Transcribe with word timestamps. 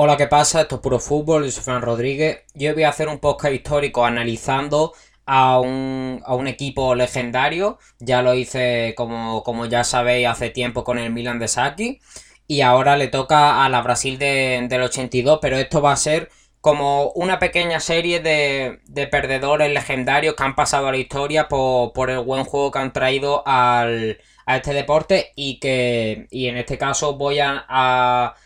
Hola, 0.00 0.16
¿qué 0.16 0.28
pasa? 0.28 0.60
Esto 0.60 0.76
es 0.76 0.80
Puro 0.80 1.00
Fútbol, 1.00 1.50
soy 1.50 1.60
Fran 1.64 1.82
Rodríguez. 1.82 2.44
Yo 2.54 2.72
voy 2.72 2.84
a 2.84 2.90
hacer 2.90 3.08
un 3.08 3.18
podcast 3.18 3.52
histórico 3.52 4.04
analizando 4.04 4.92
a 5.26 5.58
un, 5.58 6.46
equipo 6.46 6.94
legendario. 6.94 7.80
Ya 7.98 8.22
lo 8.22 8.32
hice, 8.34 8.94
como, 8.96 9.42
como, 9.42 9.66
ya 9.66 9.82
sabéis, 9.82 10.28
hace 10.28 10.50
tiempo 10.50 10.84
con 10.84 11.00
el 11.00 11.10
Milan 11.12 11.40
de 11.40 11.48
Saki. 11.48 12.00
Y 12.46 12.60
ahora 12.60 12.96
le 12.96 13.08
toca 13.08 13.64
a 13.64 13.68
la 13.68 13.82
Brasil 13.82 14.18
del 14.20 14.82
82, 14.82 15.40
pero 15.42 15.56
esto 15.56 15.82
va 15.82 15.90
a 15.90 15.96
ser 15.96 16.30
como 16.60 17.10
una 17.16 17.40
pequeña 17.40 17.80
serie 17.80 18.20
de, 18.20 19.08
perdedores 19.08 19.72
legendarios 19.72 20.36
que 20.36 20.44
han 20.44 20.54
pasado 20.54 20.86
a 20.86 20.92
la 20.92 20.98
historia 20.98 21.48
por, 21.48 22.08
el 22.08 22.20
buen 22.20 22.44
juego 22.44 22.70
que 22.70 22.78
han 22.78 22.92
traído 22.92 23.42
al, 23.48 24.20
a 24.46 24.56
este 24.58 24.74
deporte 24.74 25.32
y 25.34 25.58
que 25.58 26.28
y 26.30 26.46
en 26.46 26.56
este 26.56 26.78
caso 26.78 27.16
voy 27.16 27.40
a 27.40 28.36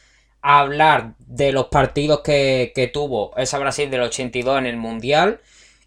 hablar 0.43 1.15
de 1.19 1.53
los 1.53 1.67
partidos 1.67 2.21
que, 2.21 2.91
tuvo 2.93 3.33
esa 3.37 3.59
Brasil 3.59 3.91
del 3.91 4.03
82 4.03 4.59
en 4.59 4.67
el 4.67 4.77
Mundial 4.77 5.41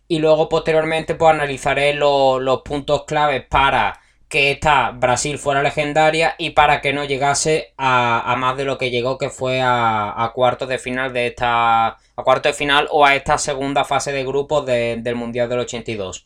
y 0.07 0.19
luego 0.19 0.49
posteriormente 0.49 1.15
pues 1.15 1.33
analizaré 1.33 1.93
los 1.93 2.61
puntos 2.63 3.03
claves 3.05 3.43
para 3.47 4.01
que 4.29 4.51
esta 4.51 4.91
Brasil 4.91 5.37
fuera 5.37 5.61
legendaria 5.61 6.35
y 6.37 6.51
para 6.51 6.81
que 6.81 6.93
no 6.93 7.03
llegase 7.03 7.73
a, 7.77 8.35
más 8.37 8.57
de 8.57 8.65
lo 8.65 8.77
que 8.77 8.89
llegó 8.89 9.17
que 9.17 9.29
fue 9.29 9.61
a, 9.61 10.31
cuartos 10.33 10.67
de 10.67 10.79
final 10.79 11.13
de 11.13 11.27
esta 11.27 11.87
a 11.87 12.23
cuartos 12.23 12.53
de 12.53 12.57
final 12.57 12.87
o 12.91 13.05
a 13.05 13.15
esta 13.15 13.37
segunda 13.37 13.83
fase 13.83 14.11
de 14.11 14.23
grupos 14.23 14.65
del 14.65 15.15
Mundial 15.15 15.49
del 15.49 15.59
82. 15.59 16.25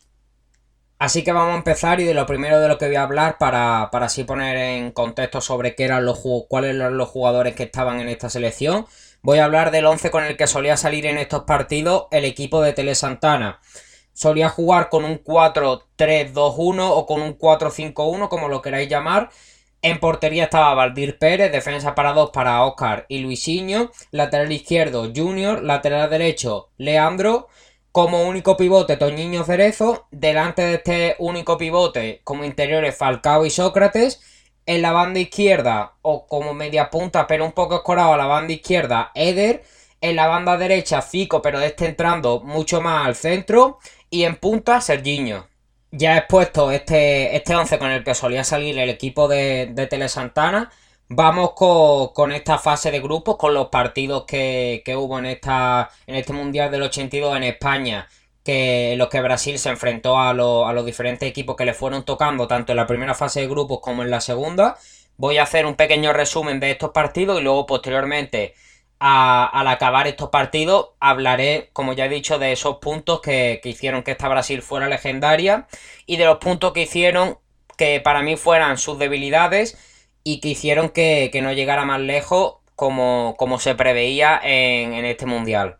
Así 1.00 1.24
que 1.24 1.32
vamos 1.32 1.54
a 1.54 1.56
empezar 1.56 1.98
y 1.98 2.04
de 2.04 2.12
lo 2.12 2.26
primero 2.26 2.60
de 2.60 2.68
lo 2.68 2.76
que 2.76 2.86
voy 2.86 2.96
a 2.96 3.04
hablar 3.04 3.38
para, 3.38 3.84
así 3.84 4.24
poner 4.24 4.58
en 4.58 4.92
contexto 4.92 5.40
sobre 5.40 5.74
qué 5.74 5.84
eran 5.84 6.04
los, 6.04 6.20
cuáles 6.46 6.76
eran 6.76 6.98
los 6.98 7.08
jugadores 7.08 7.54
que 7.54 7.62
estaban 7.62 8.00
en 8.00 8.10
esta 8.10 8.28
selección. 8.28 8.84
Voy 9.22 9.38
a 9.38 9.46
hablar 9.46 9.70
del 9.70 9.86
11 9.86 10.10
con 10.10 10.24
el 10.24 10.36
que 10.36 10.46
solía 10.46 10.76
salir 10.76 11.06
en 11.06 11.16
estos 11.16 11.44
partidos 11.44 12.04
el 12.10 12.26
equipo 12.26 12.60
de 12.60 12.74
Tele 12.74 12.94
Santana. 12.94 13.60
Solía 14.12 14.50
jugar 14.50 14.90
con 14.90 15.06
un 15.06 15.24
4-3-2-1 15.24 16.86
o 16.90 17.06
con 17.06 17.22
un 17.22 17.38
4-5-1, 17.38 18.28
como 18.28 18.48
lo 18.48 18.60
queráis 18.60 18.90
llamar. 18.90 19.30
En 19.80 20.00
portería 20.00 20.44
estaba 20.44 20.74
Valdir 20.74 21.18
Pérez, 21.18 21.50
defensa 21.50 21.94
para 21.94 22.12
dos 22.12 22.28
para 22.28 22.62
Oscar 22.64 23.06
y 23.08 23.20
Luisinho, 23.20 23.90
lateral 24.10 24.52
izquierdo 24.52 25.10
Junior, 25.16 25.62
lateral 25.62 26.10
derecho 26.10 26.68
Leandro, 26.76 27.48
como 27.92 28.22
único 28.22 28.56
pivote, 28.56 28.96
Toñiño 28.96 29.44
Cerezo. 29.44 30.06
Delante 30.10 30.62
de 30.62 30.74
este 30.74 31.16
único 31.18 31.58
pivote, 31.58 32.20
como 32.24 32.44
interiores, 32.44 32.96
Falcao 32.96 33.46
y 33.46 33.50
Sócrates. 33.50 34.20
En 34.66 34.82
la 34.82 34.92
banda 34.92 35.18
izquierda, 35.20 35.94
o 36.02 36.26
como 36.26 36.54
media 36.54 36.90
punta, 36.90 37.26
pero 37.26 37.44
un 37.44 37.52
poco 37.52 37.76
escorado 37.76 38.12
a 38.14 38.16
la 38.16 38.26
banda 38.26 38.52
izquierda, 38.52 39.10
Eder. 39.14 39.64
En 40.00 40.16
la 40.16 40.28
banda 40.28 40.56
derecha, 40.56 41.02
Fico, 41.02 41.42
pero 41.42 41.60
este 41.60 41.86
entrando 41.86 42.40
mucho 42.40 42.80
más 42.80 43.06
al 43.06 43.16
centro. 43.16 43.78
Y 44.10 44.24
en 44.24 44.36
punta, 44.36 44.80
Sergiño. 44.80 45.48
Ya 45.92 46.14
he 46.14 46.18
expuesto 46.18 46.70
este, 46.70 47.34
este 47.36 47.54
11 47.56 47.78
con 47.78 47.90
el 47.90 48.04
que 48.04 48.14
solía 48.14 48.44
salir 48.44 48.78
el 48.78 48.90
equipo 48.90 49.26
de, 49.28 49.70
de 49.72 49.86
Tele 49.86 50.08
Santana. 50.08 50.70
Vamos 51.12 51.54
con, 51.54 52.30
esta 52.30 52.56
fase 52.56 52.92
de 52.92 53.00
grupos, 53.00 53.36
con 53.36 53.52
los 53.52 53.66
partidos 53.66 54.24
que, 54.26 54.84
hubo 54.96 55.18
en, 55.18 55.26
esta, 55.26 55.90
en 56.06 56.14
este 56.14 56.32
Mundial 56.32 56.70
del 56.70 56.82
82 56.82 57.36
en 57.36 57.42
España, 57.42 58.08
que, 58.44 58.92
en 58.92 58.98
los 58.98 59.08
que 59.08 59.20
Brasil 59.20 59.58
se 59.58 59.70
enfrentó 59.70 60.16
a, 60.16 60.30
a 60.30 60.32
los 60.32 60.86
diferentes 60.86 61.28
equipos 61.28 61.56
que 61.56 61.64
le 61.64 61.74
fueron 61.74 62.04
tocando, 62.04 62.46
tanto 62.46 62.70
en 62.72 62.76
la 62.76 62.86
primera 62.86 63.16
fase 63.16 63.40
de 63.40 63.48
grupos 63.48 63.80
como 63.80 64.04
en 64.04 64.10
la 64.10 64.20
segunda. 64.20 64.78
Voy 65.16 65.38
a 65.38 65.42
hacer 65.42 65.66
un 65.66 65.74
pequeño 65.74 66.12
resumen 66.12 66.60
de 66.60 66.70
estos 66.70 66.90
partidos 66.90 67.40
y 67.40 67.42
luego 67.42 67.66
posteriormente, 67.66 68.54
al 69.00 69.66
acabar 69.66 70.06
estos 70.06 70.28
partidos, 70.30 70.90
hablaré, 71.00 71.70
como 71.72 71.92
ya 71.92 72.06
he 72.06 72.08
dicho, 72.08 72.38
de 72.38 72.52
esos 72.52 72.76
puntos 72.76 73.20
que, 73.20 73.58
que 73.60 73.70
hicieron 73.70 74.04
que 74.04 74.12
esta 74.12 74.28
Brasil 74.28 74.62
fuera 74.62 74.86
legendaria 74.86 75.66
y 76.06 76.18
de 76.18 76.26
los 76.26 76.38
puntos 76.38 76.72
que 76.72 76.82
hicieron 76.82 77.38
que 77.76 78.00
para 78.00 78.22
mí 78.22 78.36
fueran 78.36 78.78
sus 78.78 78.96
debilidades 78.96 79.76
y 80.24 80.40
que 80.40 80.48
hicieron 80.48 80.90
que, 80.90 81.30
no 81.42 81.52
llegara 81.52 81.84
más 81.84 82.00
lejos 82.00 82.56
como, 82.76 83.34
como 83.38 83.58
se 83.58 83.74
preveía 83.74 84.40
en, 84.42 85.04
este 85.04 85.26
mundial. 85.26 85.78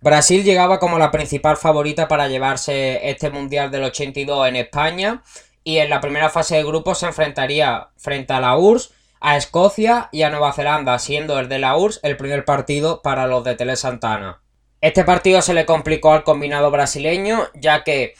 Brasil 0.00 0.44
llegaba 0.44 0.78
como 0.78 0.98
la 0.98 1.10
principal 1.10 1.56
favorita 1.56 2.08
para 2.08 2.28
llevarse 2.28 3.08
este 3.08 3.30
mundial 3.30 3.70
del 3.70 3.84
82 3.84 4.48
en 4.48 4.56
España 4.56 5.22
y 5.62 5.78
en 5.78 5.88
la 5.88 6.00
primera 6.00 6.28
fase 6.28 6.56
de 6.56 6.64
grupo 6.64 6.94
se 6.94 7.06
enfrentaría 7.06 7.88
frente 7.96 8.34
a 8.34 8.40
la 8.40 8.56
URSS, 8.56 8.92
a 9.20 9.38
Escocia 9.38 10.10
y 10.12 10.22
a 10.22 10.28
Nueva 10.28 10.52
Zelanda, 10.52 10.98
siendo 10.98 11.38
el 11.38 11.48
de 11.48 11.58
la 11.58 11.76
URSS 11.76 12.00
el 12.02 12.18
primer 12.18 12.44
partido 12.44 13.00
para 13.00 13.26
los 13.26 13.42
de 13.44 13.54
Tele 13.54 13.76
Santana. 13.76 14.42
Este 14.82 15.04
partido 15.04 15.40
se 15.40 15.54
le 15.54 15.64
complicó 15.64 16.12
al 16.12 16.24
combinado 16.24 16.70
brasileño, 16.70 17.48
ya 17.54 17.84
que 17.84 18.14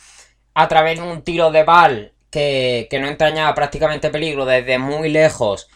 a 0.54 0.66
través 0.68 0.98
de 0.98 1.04
un 1.04 1.20
tiro 1.20 1.50
de 1.50 1.64
bal 1.64 2.13
que, 2.34 2.98
no 3.00 3.08
entrañaba 3.08 3.54
prácticamente 3.54 4.10
peligro 4.10 4.44
desde 4.44 4.78
muy 4.78 5.08
lejos 5.08 5.68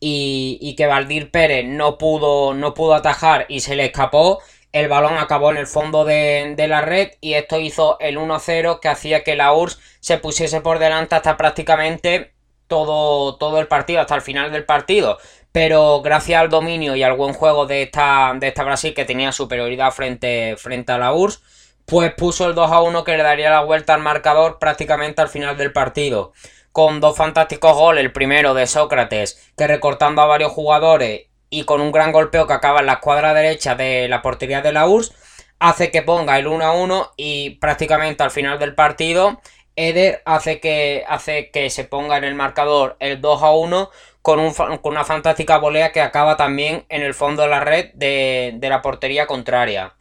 y, 0.00 0.74
que 0.76 0.86
Valdir 0.86 1.30
Pérez 1.30 1.64
no 1.66 1.98
pudo, 1.98 2.54
no 2.54 2.74
pudo 2.74 2.94
atajar 2.94 3.46
y 3.48 3.60
se 3.60 3.74
le 3.74 3.86
escapó, 3.86 4.40
el 4.72 4.88
balón 4.88 5.18
acabó 5.18 5.50
en 5.50 5.56
el 5.56 5.66
fondo 5.66 6.04
de, 6.04 6.54
la 6.68 6.80
red 6.82 7.12
y 7.20 7.34
esto 7.34 7.58
hizo 7.58 7.98
el 8.00 8.18
1-0 8.18 8.80
que 8.80 8.88
hacía 8.88 9.24
que 9.24 9.36
la 9.36 9.52
URSS 9.54 9.80
se 10.00 10.18
pusiese 10.18 10.60
por 10.60 10.78
delante 10.78 11.14
hasta 11.16 11.36
prácticamente 11.36 12.32
todo, 12.68 13.36
todo 13.36 13.60
el 13.60 13.66
partido, 13.66 14.00
hasta 14.00 14.14
el 14.14 14.22
final 14.22 14.52
del 14.52 14.64
partido. 14.64 15.18
Pero 15.52 16.02
gracias 16.02 16.40
al 16.40 16.48
dominio 16.48 16.96
y 16.96 17.02
al 17.02 17.16
buen 17.16 17.32
juego 17.32 17.66
de 17.66 17.82
esta, 17.82 18.34
de 18.36 18.48
esta 18.48 18.64
Brasil 18.64 18.94
que 18.94 19.04
tenía 19.04 19.32
superioridad 19.32 19.92
frente, 19.92 20.56
frente 20.56 20.92
a 20.92 20.98
la 20.98 21.12
URSS, 21.12 21.42
pues 21.86 22.12
puso 22.14 22.46
el 22.46 22.54
2 22.54 22.70
a 22.70 22.80
1 22.80 23.04
que 23.04 23.16
le 23.16 23.22
daría 23.22 23.50
la 23.50 23.62
vuelta 23.62 23.94
al 23.94 24.00
marcador 24.00 24.58
prácticamente 24.58 25.22
al 25.22 25.28
final 25.28 25.56
del 25.56 25.72
partido. 25.72 26.32
Con 26.72 27.00
dos 27.00 27.16
fantásticos 27.16 27.76
goles, 27.76 28.04
el 28.04 28.12
primero 28.12 28.54
de 28.54 28.66
Sócrates, 28.66 29.52
que 29.56 29.66
recortando 29.66 30.22
a 30.22 30.26
varios 30.26 30.52
jugadores 30.52 31.28
y 31.50 31.64
con 31.64 31.80
un 31.80 31.92
gran 31.92 32.10
golpeo 32.10 32.46
que 32.46 32.52
acaba 32.52 32.80
en 32.80 32.86
la 32.86 32.94
escuadra 32.94 33.32
derecha 33.34 33.74
de 33.74 34.08
la 34.08 34.22
portería 34.22 34.60
de 34.60 34.72
la 34.72 34.88
URSS, 34.88 35.14
hace 35.60 35.90
que 35.90 36.02
ponga 36.02 36.38
el 36.38 36.46
1 36.46 36.64
a 36.64 36.72
1 36.72 37.12
y 37.16 37.50
prácticamente 37.50 38.22
al 38.22 38.30
final 38.30 38.58
del 38.58 38.74
partido 38.74 39.40
Eder 39.76 40.22
hace 40.24 40.60
que, 40.60 41.04
hace 41.08 41.50
que 41.50 41.70
se 41.70 41.84
ponga 41.84 42.16
en 42.16 42.24
el 42.24 42.34
marcador 42.34 42.96
el 43.00 43.20
2 43.20 43.42
a 43.42 43.50
1 43.52 43.90
con, 44.22 44.52
con, 44.52 44.80
una 44.84 45.04
fantástica 45.04 45.58
volea 45.58 45.92
que 45.92 46.00
acaba 46.00 46.36
también 46.36 46.86
en 46.88 47.02
el 47.02 47.14
fondo 47.14 47.42
de 47.42 47.48
la 47.48 47.60
red 47.60 47.90
de, 47.94 48.54
de 48.56 48.68
la 48.68 48.82
portería 48.82 49.26
contraria 49.26 49.94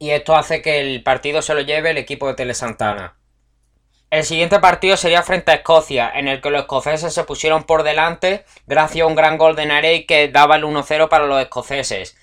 y 0.00 0.10
esto 0.10 0.34
hace 0.34 0.62
que 0.62 0.80
el 0.80 1.02
partido 1.02 1.42
se 1.42 1.54
lo 1.54 1.60
lleve 1.60 1.90
el 1.90 1.98
equipo 1.98 2.26
de 2.26 2.34
Tele 2.34 2.54
Santana. 2.54 3.16
El 4.08 4.24
siguiente 4.24 4.58
partido 4.58 4.96
sería 4.96 5.22
frente 5.22 5.52
a 5.52 5.56
Escocia, 5.56 6.10
en 6.12 6.26
el 6.26 6.40
que 6.40 6.50
los 6.50 6.62
escoceses 6.62 7.12
se 7.12 7.24
pusieron 7.24 7.64
por 7.64 7.82
delante 7.82 8.44
gracias 8.66 9.04
a 9.04 9.06
un 9.06 9.14
gran 9.14 9.36
gol 9.36 9.54
de 9.54 9.66
Narey 9.66 10.06
que 10.06 10.28
daba 10.28 10.56
el 10.56 10.64
1-0 10.64 11.08
para 11.08 11.26
los 11.26 11.40
escoceses. 11.40 12.16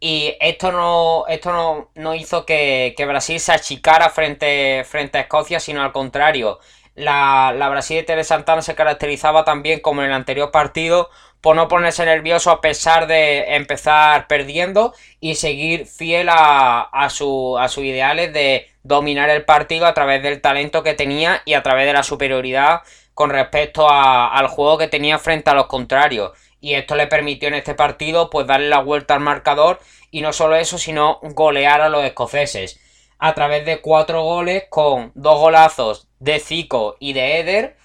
Y 0.00 0.34
esto 0.40 0.72
no, 0.72 1.24
esto 1.28 1.90
no, 1.94 2.14
hizo 2.16 2.44
que, 2.44 2.94
Brasil 3.06 3.38
se 3.38 3.52
achicara 3.52 4.10
frente, 4.10 4.82
frente 4.84 5.18
a 5.18 5.22
Escocia, 5.22 5.60
sino 5.60 5.80
al 5.80 5.92
contrario. 5.92 6.58
La, 6.96 7.54
la 7.56 7.68
Brasil 7.68 7.98
de 7.98 8.02
Tele 8.02 8.24
Santana 8.24 8.62
se 8.62 8.74
caracterizaba 8.74 9.44
también 9.44 9.78
como 9.78 10.02
en 10.02 10.08
el 10.08 10.14
anterior 10.14 10.50
partido 10.50 11.08
por 11.42 11.56
no 11.56 11.68
ponerse 11.68 12.06
nervioso 12.06 12.50
a 12.50 12.60
pesar 12.60 13.06
de 13.06 13.56
empezar 13.56 14.28
perdiendo 14.28 14.94
y 15.20 15.34
seguir 15.34 15.86
fiel 15.86 16.28
a, 16.30 16.80
a, 16.82 17.10
su, 17.10 17.58
a 17.58 17.68
sus 17.68 17.84
ideales 17.84 18.32
de 18.32 18.68
dominar 18.84 19.28
el 19.28 19.44
partido 19.44 19.86
a 19.86 19.92
través 19.92 20.22
del 20.22 20.40
talento 20.40 20.82
que 20.82 20.94
tenía 20.94 21.42
y 21.44 21.54
a 21.54 21.62
través 21.62 21.86
de 21.86 21.92
la 21.92 22.04
superioridad 22.04 22.82
con 23.12 23.30
respecto 23.30 23.88
al 23.90 24.46
juego 24.46 24.78
que 24.78 24.88
tenía 24.88 25.18
frente 25.18 25.50
a 25.50 25.54
los 25.54 25.66
contrarios. 25.66 26.30
Y 26.60 26.74
esto 26.74 26.94
le 26.94 27.08
permitió 27.08 27.48
en 27.48 27.54
este 27.54 27.74
partido 27.74 28.30
pues 28.30 28.46
darle 28.46 28.68
la 28.68 28.80
vuelta 28.80 29.14
al 29.14 29.20
marcador 29.20 29.80
y 30.12 30.20
no 30.22 30.32
solo 30.32 30.54
eso, 30.54 30.78
sino 30.78 31.18
golear 31.22 31.80
a 31.80 31.88
los 31.88 32.04
escoceses. 32.04 32.78
A 33.18 33.34
través 33.34 33.66
de 33.66 33.80
cuatro 33.80 34.22
goles 34.22 34.64
con 34.70 35.10
dos 35.16 35.40
golazos 35.40 36.08
de 36.20 36.38
Zico 36.38 36.96
y 37.00 37.14
de 37.14 37.40
Eder. 37.40 37.76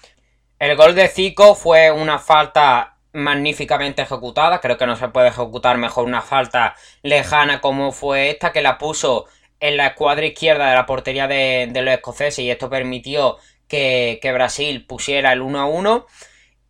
El 0.60 0.76
gol 0.76 0.94
de 0.94 1.08
Zico 1.08 1.56
fue 1.56 1.90
una 1.90 2.18
falta 2.18 2.97
magníficamente 3.18 4.02
ejecutada. 4.02 4.60
Creo 4.60 4.78
que 4.78 4.86
no 4.86 4.96
se 4.96 5.08
puede 5.08 5.28
ejecutar 5.28 5.76
mejor 5.76 6.06
una 6.06 6.22
falta 6.22 6.76
lejana 7.02 7.60
como 7.60 7.92
fue 7.92 8.30
esta, 8.30 8.52
que 8.52 8.62
la 8.62 8.78
puso 8.78 9.26
en 9.60 9.76
la 9.76 9.88
escuadra 9.88 10.24
izquierda 10.26 10.68
de 10.68 10.74
la 10.76 10.86
portería 10.86 11.26
de, 11.26 11.70
los 11.74 11.94
escoceses 11.94 12.38
y 12.38 12.50
esto 12.50 12.70
permitió 12.70 13.38
que, 13.66 14.20
Brasil 14.32 14.86
pusiera 14.86 15.32
el 15.32 15.42
1 15.42 15.60
a 15.60 15.66
1. 15.66 16.06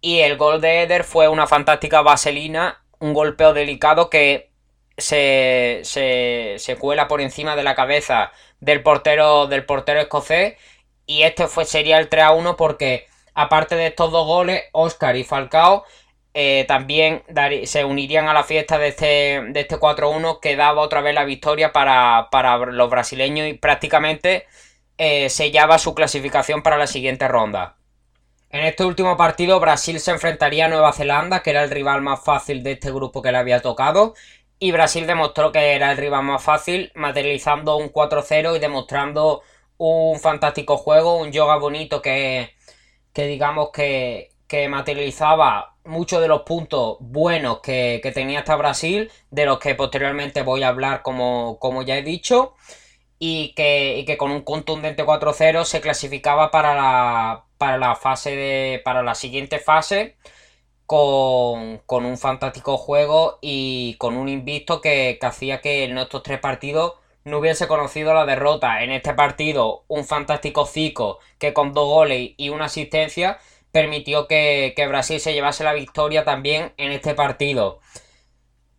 Y 0.00 0.21
el 0.21 0.37
gol 0.37 0.61
de 0.61 0.83
Eder 0.83 1.05
fue 1.05 1.29
una 1.29 1.47
fantástica 1.47 2.03
vaselina, 2.03 2.83
un 2.99 3.15
golpeo 3.15 3.53
delicado 3.53 4.11
que 4.11 4.51
se, 4.97 5.81
se, 5.85 6.77
cuela 6.79 7.09
por 7.09 7.21
encima 7.21 7.56
de 7.56 7.62
la 7.65 7.75
cabeza 7.75 8.33
del 8.61 8.83
portero, 8.83 9.47
del 9.49 9.65
portero 9.67 10.01
escocés. 10.01 10.56
Y 11.06 11.23
este 11.23 11.47
fue, 11.47 11.65
sería 11.65 11.99
el 11.99 12.09
3 12.09 12.25
a 12.25 12.33
1 12.33 12.56
porque, 12.56 13.06
aparte 13.35 13.75
de 13.77 13.89
estos 13.89 14.12
dos 14.12 14.27
goles, 14.27 14.62
Oscar 14.73 15.17
y 15.17 15.25
Falcao 15.25 15.85
eh, 16.35 16.65
también 16.69 17.23
se 17.65 17.85
unirían 17.85 18.29
a 18.29 18.35
la 18.35 18.45
fiesta 18.45 18.79
de 18.79 18.89
este, 18.89 19.07
de 19.51 19.61
este 19.61 19.77
4-1 19.77 20.41
que 20.41 20.57
daba 20.57 20.83
otra 20.83 21.01
vez 21.01 21.15
la 21.15 21.25
victoria 21.25 21.73
para, 21.73 22.29
los 22.67 22.91
brasileños 22.91 23.49
y 23.49 23.55
prácticamente 23.55 24.47
eh, 24.99 25.31
sellaba 25.31 25.79
su 25.79 25.95
clasificación 25.95 26.63
para 26.63 26.79
la 26.79 26.87
siguiente 26.87 27.29
ronda. 27.29 27.77
En 28.51 28.65
este 28.65 28.85
último 28.85 29.17
partido 29.17 29.61
Brasil 29.61 30.01
se 30.01 30.11
enfrentaría 30.11 30.67
a 30.67 30.69
Nueva 30.69 30.93
Zelanda, 30.93 31.43
que 31.43 31.51
era 31.51 31.65
el 31.65 31.71
rival 31.71 32.03
más 32.03 32.25
fácil 32.25 32.63
de 32.63 32.73
este 32.73 32.91
grupo 32.91 33.21
que 33.21 33.33
le 33.33 33.39
había 33.39 33.61
tocado, 33.61 34.15
y 34.59 34.73
Brasil 34.73 35.07
demostró 35.07 35.53
que 35.53 35.75
era 35.75 35.93
el 35.93 35.99
rival 35.99 36.25
más 36.25 36.43
fácil, 36.43 36.91
materializando 36.95 37.77
un 37.77 37.93
4-0 37.93 38.57
y 38.57 38.59
demostrando 38.59 39.43
un 39.77 40.19
fantástico 40.21 40.77
juego, 40.79 41.17
un 41.19 41.33
yoga 41.33 41.57
bonito 41.57 42.03
que, 42.03 42.55
que 43.13 43.27
digamos 43.27 43.71
que, 43.73 44.31
que 44.49 44.69
materializaba 44.69 45.77
muchos 45.88 46.20
de 46.20 46.29
los 46.29 46.43
puntos 46.43 46.99
buenos 47.00 47.61
que, 47.61 48.00
tenía 48.14 48.40
hasta 48.40 48.56
Brasil, 48.56 49.11
de 49.31 49.46
los 49.46 49.58
que 49.58 49.75
posteriormente 49.75 50.43
voy 50.43 50.62
a 50.62 50.69
hablar 50.69 51.02
como, 51.02 51.58
como 51.58 51.82
ya 51.82 51.99
he 51.99 52.02
dicho, 52.02 52.55
y 53.19 53.55
que, 53.55 54.05
que 54.06 54.17
con 54.19 54.31
un 54.31 54.43
contundente 54.43 55.05
4-0 55.05 55.64
se 55.64 55.81
clasificaba 55.81 56.50
para 56.50 56.75
la, 56.75 57.46
para 57.58 57.79
la 57.79 57.96
fase 57.96 58.37
de. 58.37 58.81
para 58.85 59.02
la 59.02 59.14
siguiente 59.14 59.58
fase. 59.58 60.17
Con, 60.87 61.82
un 61.91 62.19
fantástico 62.19 62.79
juego 62.79 63.38
y 63.43 63.96
con 63.99 64.17
un 64.17 64.29
invicto 64.29 64.81
que, 64.81 65.19
que 65.20 65.26
hacía 65.26 65.61
que 65.61 65.84
en 65.84 65.99
estos 65.99 66.23
tres 66.23 66.41
partidos 66.41 66.94
no 67.25 67.38
hubiese 67.38 67.69
conocido 67.69 68.14
la 68.14 68.26
derrota. 68.26 68.82
En 68.82 68.91
este 68.91 69.14
partido, 69.14 69.84
un 69.88 70.05
fantástico 70.05 70.67
Zico 70.67 71.19
que 71.38 71.52
con 71.52 71.75
dos 71.75 71.88
goles 71.88 72.32
y 72.37 72.49
una 72.49 72.67
asistencia 72.67 73.38
permitió 73.79 74.27
que, 74.27 74.75
Brasil 74.89 75.21
se 75.21 75.33
llevase 75.33 75.63
la 75.63 75.73
victoria 75.73 76.25
también 76.25 76.73
en 76.79 76.91
este 76.91 77.15
partido. 77.15 77.79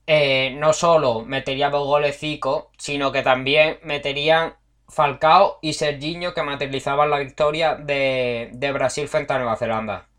Eh, 0.07 0.57
no 0.57 0.74
solo 0.74 1.22
metería 1.22 1.69
dos 1.69 1.88
goles 1.88 2.19
Zico, 2.19 2.72
sino 2.78 3.13
que 3.13 3.22
también 3.22 3.80
meterían 3.81 4.56
Falcao 4.90 5.60
y 5.62 5.72
Serginho 5.72 6.34
que 6.34 6.44
materializaban 6.44 7.10
la 7.10 7.19
victoria 7.19 7.75
de, 7.75 8.72
Brasil 8.74 9.07
frente 9.07 9.31
a 9.31 9.38
Nueva 9.38 9.56
Zelanda. 9.56 10.10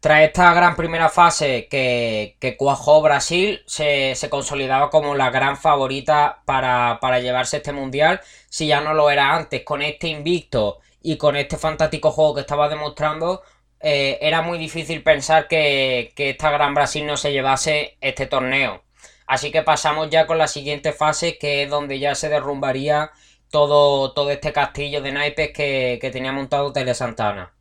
Tras 0.00 0.22
esta 0.22 0.52
gran 0.54 0.74
primera 0.74 1.08
fase 1.08 1.68
que, 1.70 2.56
cuajó 2.58 3.00
Brasil, 3.00 3.62
se, 3.66 4.16
consolidaba 4.28 4.90
como 4.90 5.14
la 5.14 5.30
gran 5.30 5.56
favorita 5.56 6.42
para, 6.44 6.98
para 7.00 7.20
llevarse 7.20 7.58
este 7.58 7.72
mundial, 7.72 8.20
si 8.48 8.66
ya 8.66 8.80
no 8.80 8.92
lo 8.92 9.08
era 9.08 9.36
antes, 9.36 9.62
con 9.62 9.82
este 9.82 10.08
invicto 10.08 10.80
y 11.00 11.16
con 11.16 11.36
este 11.36 11.58
fantástico 11.58 12.10
juego 12.10 12.34
que 12.34 12.40
estaba 12.40 12.68
demostrando, 12.68 13.42
eh, 13.86 14.18
era 14.22 14.40
muy 14.40 14.56
difícil 14.56 15.02
pensar 15.02 15.46
que, 15.46 16.14
esta 16.16 16.50
Gran 16.50 16.72
Brasil 16.72 17.04
no 17.04 17.18
se 17.18 17.32
llevase 17.32 17.98
este 18.00 18.24
torneo. 18.24 18.82
Así 19.26 19.50
que 19.52 19.60
pasamos 19.60 20.08
ya 20.08 20.26
con 20.26 20.38
la 20.38 20.48
siguiente 20.48 20.94
fase, 20.94 21.36
que 21.36 21.64
es 21.64 21.70
donde 21.70 21.98
ya 21.98 22.14
se 22.14 22.30
derrumbaría 22.30 23.10
todo, 23.50 24.14
todo 24.14 24.30
este 24.30 24.54
castillo 24.54 25.02
de 25.02 25.12
naipes 25.12 25.50
que, 25.52 26.10
tenía 26.10 26.32
montado 26.32 26.72
Tele 26.72 26.94
Santana. 26.94 27.52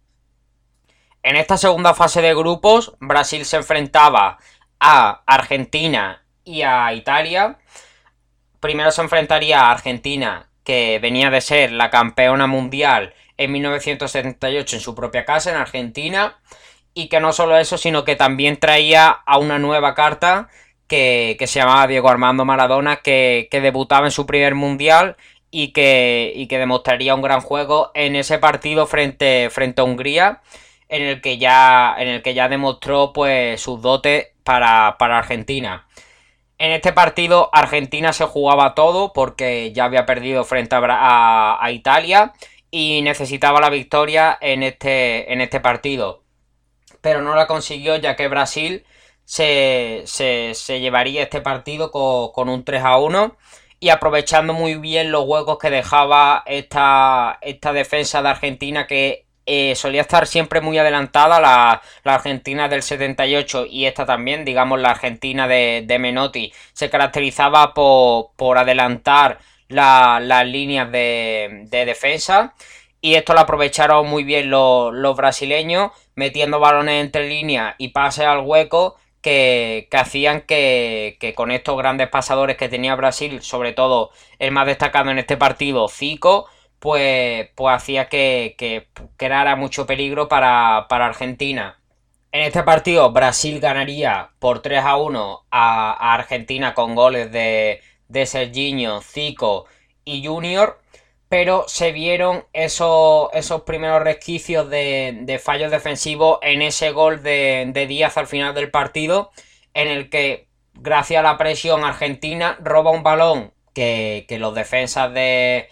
En 1.23 1.35
esta 1.35 1.57
segunda 1.57 1.93
fase 1.93 2.21
de 2.21 2.33
grupos, 2.33 2.95
Brasil 3.01 3.43
se 3.43 3.57
enfrentaba 3.57 4.37
a 4.79 5.23
Argentina 5.25 6.23
y 6.45 6.61
a 6.61 6.93
Italia. 6.93 7.57
Primero 8.61 8.91
se 8.91 9.01
enfrentaría 9.01 9.59
a 9.59 9.71
Argentina, 9.71 10.49
que 10.63 10.99
venía 10.99 11.29
de 11.29 11.41
ser 11.41 11.73
la 11.73 11.89
campeona 11.89 12.47
mundial 12.47 13.13
en 13.37 13.51
1978 13.51 14.75
en 14.75 14.81
su 14.81 14.95
propia 14.95 15.25
casa, 15.25 15.51
en 15.51 15.57
Argentina. 15.57 16.39
Y 16.93 17.07
que 17.09 17.19
no 17.19 17.33
solo 17.33 17.57
eso, 17.57 17.77
sino 17.77 18.05
que 18.05 18.15
también 18.15 18.57
traía 18.57 19.09
a 19.09 19.37
una 19.37 19.57
nueva 19.59 19.95
carta 19.95 20.49
que, 20.87 21.37
se 21.47 21.59
llamaba 21.59 21.87
Diego 21.87 22.09
Armando 22.09 22.45
Maradona, 22.45 22.97
que, 22.97 23.47
debutaba 23.51 24.07
en 24.07 24.11
su 24.11 24.25
primer 24.25 24.55
mundial 24.55 25.17
y 25.49 25.69
que, 25.73 26.45
que, 26.49 26.57
demostraría 26.59 27.15
un 27.15 27.21
gran 27.21 27.41
juego 27.41 27.91
en 27.95 28.15
ese 28.15 28.37
partido 28.37 28.85
frente, 28.85 29.49
frente 29.49 29.81
a 29.81 29.85
Hungría, 29.85 30.41
en 30.89 31.03
el 31.03 31.21
que 31.21 31.37
ya, 31.37 31.95
en 31.97 32.07
el 32.07 32.21
que 32.21 32.33
ya 32.33 32.49
demostró 32.49 33.13
pues, 33.13 33.59
sus 33.61 33.81
dotes 33.81 34.27
para, 34.43 34.89
Argentina. 34.89 35.87
En 36.59 36.71
este 36.71 36.93
partido 36.93 37.49
Argentina 37.51 38.13
se 38.13 38.25
jugaba 38.25 38.75
todo 38.75 39.11
porque 39.11 39.73
ya 39.73 39.85
había 39.85 40.05
perdido 40.05 40.43
frente 40.45 40.75
a, 40.75 41.57
a 41.59 41.71
Italia 41.71 42.33
y 42.75 43.03
necesitaba 43.03 43.61
la 43.61 43.69
victoria 43.69 44.35
en 44.41 44.63
este, 44.63 45.31
en 45.31 45.41
este 45.41 45.59
partido. 45.59 46.23
Pero 47.01 47.21
no 47.21 47.35
la 47.35 47.45
consiguió 47.45 47.97
ya 47.97 48.15
que 48.15 48.27
Brasil 48.27 48.83
se, 49.25 50.01
se, 50.07 50.79
llevaría 50.79 51.21
este 51.21 51.39
partido 51.39 51.91
con, 51.91 52.49
un 52.49 52.65
3 52.65 52.81
a 52.83 52.97
1 52.97 53.37
y 53.79 53.89
aprovechando 53.89 54.53
muy 54.53 54.73
bien 54.73 55.11
los 55.11 55.23
huecos 55.25 55.59
que 55.59 55.69
dejaba 55.69 56.41
esta, 56.47 57.37
esta 57.41 57.73
defensa 57.73 58.23
de 58.23 58.29
Argentina 58.29 58.87
que 58.87 59.27
eh, 59.45 59.75
solía 59.75 60.01
estar 60.01 60.25
siempre 60.25 60.59
muy 60.59 60.79
adelantada, 60.79 61.39
la, 61.39 61.81
Argentina 62.03 62.69
del 62.69 62.81
78 62.81 63.67
y 63.69 63.85
esta 63.85 64.07
también, 64.07 64.45
digamos 64.45 64.79
la 64.79 64.89
Argentina 64.89 65.47
de, 65.47 65.97
Menotti, 65.99 66.51
se 66.73 66.89
caracterizaba 66.89 67.75
por, 67.75 68.31
por 68.35 68.57
adelantar 68.57 69.37
las 69.73 70.47
líneas 70.47 70.91
de, 70.91 71.67
defensa. 71.69 72.53
Y 73.01 73.15
esto 73.15 73.33
lo 73.33 73.41
aprovecharon 73.41 74.07
muy 74.07 74.23
bien 74.23 74.49
los, 74.49 75.15
brasileños, 75.15 75.91
metiendo 76.15 76.59
balones 76.59 77.03
entre 77.03 77.27
líneas 77.27 77.75
y 77.77 77.89
pases 77.89 78.25
al 78.25 78.41
hueco 78.41 78.95
que, 79.21 79.87
hacían 79.91 80.41
que, 80.41 81.33
con 81.35 81.51
estos 81.51 81.77
grandes 81.77 82.09
pasadores 82.09 82.57
que 82.57 82.69
tenía 82.69 82.95
Brasil, 82.95 83.41
sobre 83.41 83.73
todo 83.73 84.11
el 84.39 84.51
más 84.51 84.67
destacado 84.67 85.11
en 85.11 85.19
este 85.19 85.37
partido, 85.37 85.87
Zico, 85.89 86.47
pues, 86.79 87.49
pues 87.55 87.75
hacía 87.75 88.09
que, 88.09 88.55
que 88.57 88.87
creara 89.17 89.55
mucho 89.55 89.85
peligro 89.85 90.27
para, 90.27 90.79
Argentina. 90.89 91.79
En 92.31 92.41
este 92.41 92.63
partido 92.63 93.11
Brasil 93.11 93.59
ganaría 93.59 94.31
por 94.39 94.61
3 94.61 94.83
a 94.83 94.95
1 94.97 95.45
a 95.51 96.13
Argentina 96.13 96.73
con 96.73 96.95
goles 96.95 97.31
de, 97.31 97.81
de 98.07 98.25
Serginho, 98.25 99.01
Zico 99.01 99.65
y 100.05 100.25
Junior, 100.25 100.79
pero 101.33 101.65
se 101.67 101.91
vieron 101.91 102.45
esos, 102.53 103.29
esos 103.33 103.63
primeros 103.63 104.03
resquicios 104.03 104.69
de, 104.69 105.41
fallos 105.43 105.71
defensivos 105.71 106.37
en 106.43 106.61
ese 106.61 106.91
gol 106.91 107.23
de, 107.23 107.85
Díaz 107.87 108.17
al 108.17 108.27
final 108.27 108.53
del 108.53 108.69
partido, 108.69 109.31
en 109.73 109.87
el 109.87 110.11
que, 110.11 110.47
gracias 110.75 111.19
a 111.19 111.23
la 111.23 111.39
presión 111.39 111.83
argentina, 111.83 112.57
roba 112.61 112.91
un 112.91 113.01
balón 113.01 113.51
que, 113.73 114.27
los 114.39 114.53
defensas 114.53 115.11
de, 115.11 115.69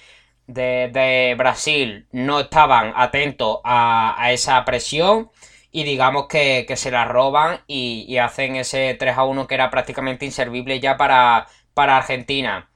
de, 0.48 1.36
Brasil 1.38 2.08
no 2.12 2.40
estaban 2.40 2.94
atentos 2.96 3.60
a, 3.64 4.32
esa 4.32 4.66
presión 4.66 5.30
y 5.72 5.84
digamos 5.84 6.26
que, 6.28 6.66
se 6.76 6.90
la 6.90 7.06
roban 7.06 7.62
y, 7.68 8.06
y, 8.08 8.18
hacen 8.18 8.56
ese 8.56 8.96
3 9.00 9.16
a 9.16 9.26
1 9.26 9.46
que 9.46 9.54
era 9.54 9.70
prácticamente 9.70 10.26
inservible 10.26 10.80
ya 10.80 10.98
para, 10.98 11.48
para 11.74 11.98
Argentina. 11.98 12.70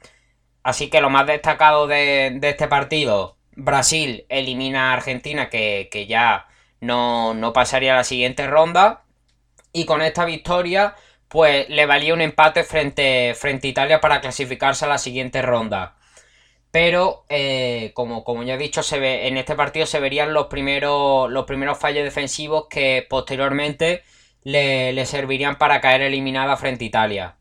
Así 0.65 0.89
que 0.89 0.99
lo 0.99 1.11
más 1.11 1.27
destacado 1.27 1.87
de, 1.87 2.39
este 2.41 2.67
partido, 2.67 3.37
Brasil 3.51 4.25
elimina 4.29 4.89
a 4.89 4.93
Argentina, 4.93 5.49
que, 5.49 6.05
ya 6.09 6.47
no, 6.81 7.51
pasaría 7.53 7.93
a 7.93 7.97
la 7.97 8.03
siguiente 8.03 8.47
ronda. 8.47 9.03
Y 9.73 9.85
con 9.85 10.01
esta 10.01 10.25
victoria, 10.25 10.95
pues 11.27 11.69
le 11.69 11.85
valía 11.85 12.15
un 12.15 12.21
empate 12.21 12.63
frente, 12.63 13.35
frente 13.35 13.67
a 13.67 13.71
Italia 13.71 14.01
para 14.01 14.21
clasificarse 14.21 14.85
a 14.85 14.87
la 14.87 14.97
siguiente 14.97 15.41
ronda. 15.43 15.97
Pero, 16.71 17.25
eh, 17.29 17.91
como, 17.93 18.23
como, 18.23 18.43
ya 18.43 18.55
he 18.55 18.57
dicho, 18.57 18.83
se 18.83 18.99
ve, 18.99 19.27
en 19.27 19.37
este 19.37 19.55
partido 19.55 19.85
se 19.85 19.99
verían 19.99 20.33
los 20.33 20.47
primeros, 20.47 21.29
los 21.31 21.45
primeros 21.45 21.77
fallos 21.77 22.03
defensivos 22.03 22.67
que 22.69 23.05
posteriormente 23.09 24.03
le, 24.43 24.93
le 24.93 25.05
servirían 25.05 25.57
para 25.57 25.79
caer 25.81 26.01
eliminada 26.01 26.57
frente 26.57 26.85
a 26.85 26.87
Italia. 26.87 27.35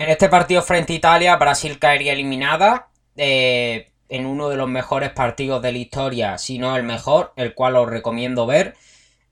En 0.00 0.08
este 0.08 0.30
partido 0.30 0.62
frente 0.62 0.94
a 0.94 0.96
Italia, 0.96 1.36
Brasil 1.36 1.78
caería 1.78 2.14
eliminada 2.14 2.88
eh, 3.18 3.92
en 4.08 4.24
uno 4.24 4.48
de 4.48 4.56
los 4.56 4.66
mejores 4.66 5.10
partidos 5.10 5.60
de 5.60 5.72
la 5.72 5.78
historia, 5.78 6.38
si 6.38 6.58
no 6.58 6.74
el 6.74 6.84
mejor, 6.84 7.34
el 7.36 7.52
cual 7.52 7.76
os 7.76 7.86
recomiendo 7.86 8.46
ver. 8.46 8.76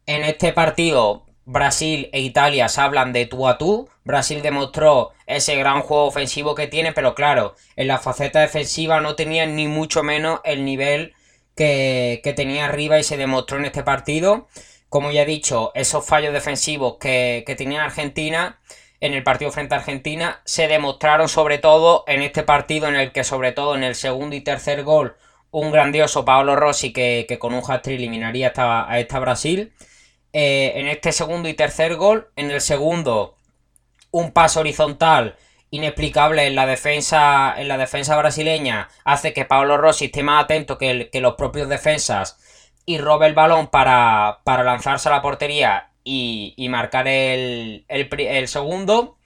En 0.05 0.25
este 0.25 0.53
partido, 0.53 1.25
Brasil 1.47 2.11
e 2.13 2.21
Italia 2.21 2.69
se 2.69 2.83
hablan 2.83 3.15
de 3.15 3.25
tú 3.25 3.49
a 3.49 3.57
tú. 3.57 3.89
Brasil 4.05 4.43
demostró 4.43 5.13
ese 5.27 5.57
gran 5.57 5.81
juego 5.81 6.05
ofensivo 6.05 6.55
que 6.55 6.67
tiene, 6.67 6.93
pero 6.93 7.15
claro, 7.15 7.55
en 7.75 7.89
la 7.89 7.97
faceta 7.97 8.41
defensiva 8.41 9.01
no 9.01 9.15
tenía 9.17 9.47
ni 9.47 9.69
mucho 9.69 10.03
menos 10.03 10.41
el 10.45 10.67
nivel 10.67 11.15
que, 11.57 12.21
tenía 12.37 12.67
arriba 12.67 12.99
y 12.99 13.05
se 13.05 13.17
demostró 13.17 13.57
en 13.57 13.65
este 13.65 13.85
partido. 13.85 14.49
Como 14.91 15.13
ya 15.13 15.23
he 15.23 15.27
dicho, 15.27 15.73
esos 15.75 16.05
fallos 16.05 16.35
defensivos 16.35 16.99
que, 17.01 17.43
que 17.47 17.55
tenía 17.55 17.85
Argentina 17.85 18.59
en 19.01 19.15
el 19.15 19.23
partido 19.23 19.51
frente 19.51 19.75
a 19.75 19.79
Argentina 19.79 20.41
se 20.45 20.69
demostraron 20.69 21.29
sobre 21.29 21.59
todo 21.59 22.05
en 22.07 22.23
este 22.23 22.43
partido 22.43 22.89
en 22.89 22.97
el 22.97 23.13
que 23.13 23.25
sobre 23.25 23.53
todo 23.53 23.75
en 23.75 23.85
el 23.85 23.95
segundo 23.95 24.35
y 24.35 24.41
tercer 24.41 24.83
gol 24.83 25.17
un 25.51 25.71
grandioso 25.71 26.25
Paolo 26.25 26.57
Rossi 26.57 26.93
que, 26.93 27.37
con 27.39 27.55
un 27.55 27.63
hat 27.67 27.87
eliminaría 27.87 28.53
a 28.57 28.99
esta 28.99 29.19
Brasil 29.19 29.73
eh, 30.33 30.73
en 30.77 30.89
este 30.89 31.13
segundo 31.13 31.49
y 31.49 31.55
tercer 31.55 31.97
gol. 31.97 32.31
En 32.37 32.51
el 32.51 32.61
segundo, 32.61 33.37
un 34.11 34.33
paso 34.33 34.61
horizontal 34.61 35.37
inexplicable 35.71 36.47
en 36.47 36.55
la 36.55 36.67
defensa, 36.67 37.55
en 37.57 37.69
la 37.69 37.79
defensa 37.79 38.17
brasileña 38.17 38.89
hace 39.05 39.33
que 39.33 39.45
Paolo 39.45 39.77
Rossi 39.77 40.07
esté 40.07 40.23
más 40.23 40.45
atento 40.45 40.79
que, 40.79 41.11
los 41.13 41.35
propios 41.35 41.69
defensas 41.69 42.39
y 42.87 42.99
robe 42.99 43.27
el 43.27 43.35
balón 43.35 43.69
para, 43.69 44.41
lanzarse 44.47 45.09
a 45.09 45.13
la 45.13 45.23
portería 45.23 45.88
y, 46.09 46.69
marcar 46.69 47.07
el, 47.09 47.85
segundo. 48.47 49.19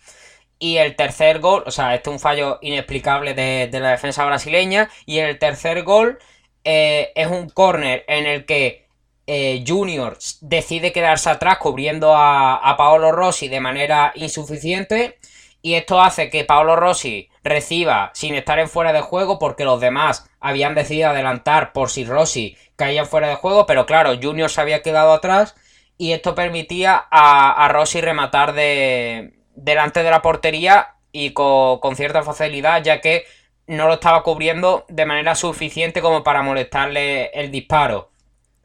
Y 0.58 0.76
el 0.76 0.96
tercer 0.96 1.40
gol, 1.40 1.64
o 1.66 1.70
sea, 1.70 1.94
este 1.94 2.10
es 2.10 2.14
un 2.14 2.20
fallo 2.20 2.58
inexplicable 2.62 3.34
de, 3.34 3.68
la 3.80 3.90
defensa 3.90 4.24
brasileña. 4.24 4.90
Y 5.06 5.18
el 5.18 5.38
tercer 5.38 5.82
gol 5.82 6.18
eh, 6.64 7.12
es 7.14 7.28
un 7.28 7.48
córner 7.48 8.04
en 8.08 8.26
el 8.26 8.44
que 8.44 8.86
eh, 9.26 9.64
Junior 9.66 10.18
decide 10.40 10.92
quedarse 10.92 11.30
atrás 11.30 11.58
cubriendo 11.58 12.14
a, 12.14 12.56
a 12.56 12.76
Paolo 12.76 13.12
Rossi 13.12 13.48
de 13.48 13.60
manera 13.60 14.12
insuficiente 14.16 15.18
y 15.64 15.74
esto 15.74 16.00
hace 16.00 16.28
que 16.28 16.44
Paolo 16.44 16.74
Rossi 16.74 17.30
reciba 17.44 18.10
sin 18.14 18.34
estar 18.34 18.58
en 18.58 18.68
fuera 18.68 18.92
de 18.92 19.00
juego 19.00 19.38
porque 19.38 19.64
los 19.64 19.80
demás 19.80 20.28
habían 20.40 20.74
decidido 20.74 21.10
adelantar 21.10 21.72
por 21.72 21.88
si 21.88 22.04
Rossi 22.04 22.56
caía 22.74 23.04
fuera 23.04 23.28
de 23.28 23.36
juego, 23.36 23.64
pero 23.64 23.86
claro, 23.86 24.18
Junior 24.20 24.50
se 24.50 24.60
había 24.60 24.82
quedado 24.82 25.12
atrás 25.12 25.54
y 25.98 26.12
esto 26.12 26.34
permitía 26.34 27.06
a, 27.10 27.68
Rossi 27.68 28.00
rematar 28.00 28.54
de, 28.54 29.34
delante 29.54 30.02
de 30.02 30.10
la 30.10 30.22
portería 30.22 30.96
y 31.12 31.32
con, 31.32 31.78
con 31.80 31.96
cierta 31.96 32.22
facilidad 32.22 32.82
ya 32.82 33.00
que 33.00 33.24
no 33.66 33.86
lo 33.86 33.94
estaba 33.94 34.22
cubriendo 34.22 34.84
de 34.88 35.06
manera 35.06 35.34
suficiente 35.34 36.00
como 36.00 36.22
para 36.24 36.42
molestarle 36.42 37.26
el 37.28 37.50
disparo. 37.50 38.10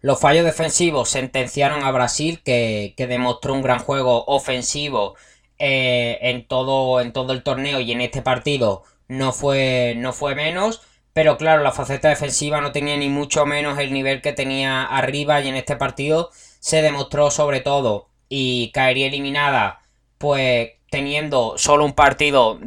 Los 0.02 0.20
fallos 0.20 0.46
defensivos 0.46 1.10
sentenciaron 1.10 1.84
a 1.84 1.92
Brasil, 1.92 2.42
que, 2.44 2.94
que 2.96 3.08
demostró 3.08 3.54
un 3.54 3.62
gran 3.62 3.80
juego 3.80 4.24
ofensivo 4.26 5.16
eh, 5.60 6.20
en, 6.22 6.48
todo, 6.48 7.02
en 7.02 7.14
todo 7.14 7.34
el 7.34 7.42
torneo 7.42 7.80
y 7.80 7.92
en 7.92 8.02
este 8.02 8.22
partido 8.22 8.84
no 9.08 9.32
fue, 9.32 9.96
no 9.98 10.14
fue 10.14 10.36
menos. 10.36 10.82
Pero 11.14 11.38
claro, 11.38 11.64
la 11.64 11.72
faceta 11.72 12.10
defensiva 12.10 12.62
no 12.62 12.72
tenía 12.72 12.96
ni 12.96 13.10
mucho 13.10 13.46
menos 13.48 13.80
el 13.80 13.92
nivel 13.92 14.22
que 14.22 14.34
tenía 14.34 14.84
arriba 14.84 15.42
y 15.42 15.48
en 15.48 15.56
este 15.56 15.76
partido 15.76 16.30
se 16.68 16.82
demostró 16.82 17.32
sobre 17.32 17.62
todo 17.62 18.10
y 18.28 18.72
caería 18.74 19.08
eliminada 19.08 19.80
pues 20.18 20.72
teniendo 20.90 21.58
solo 21.58 21.86
un 21.86 21.94
partido 21.94 22.60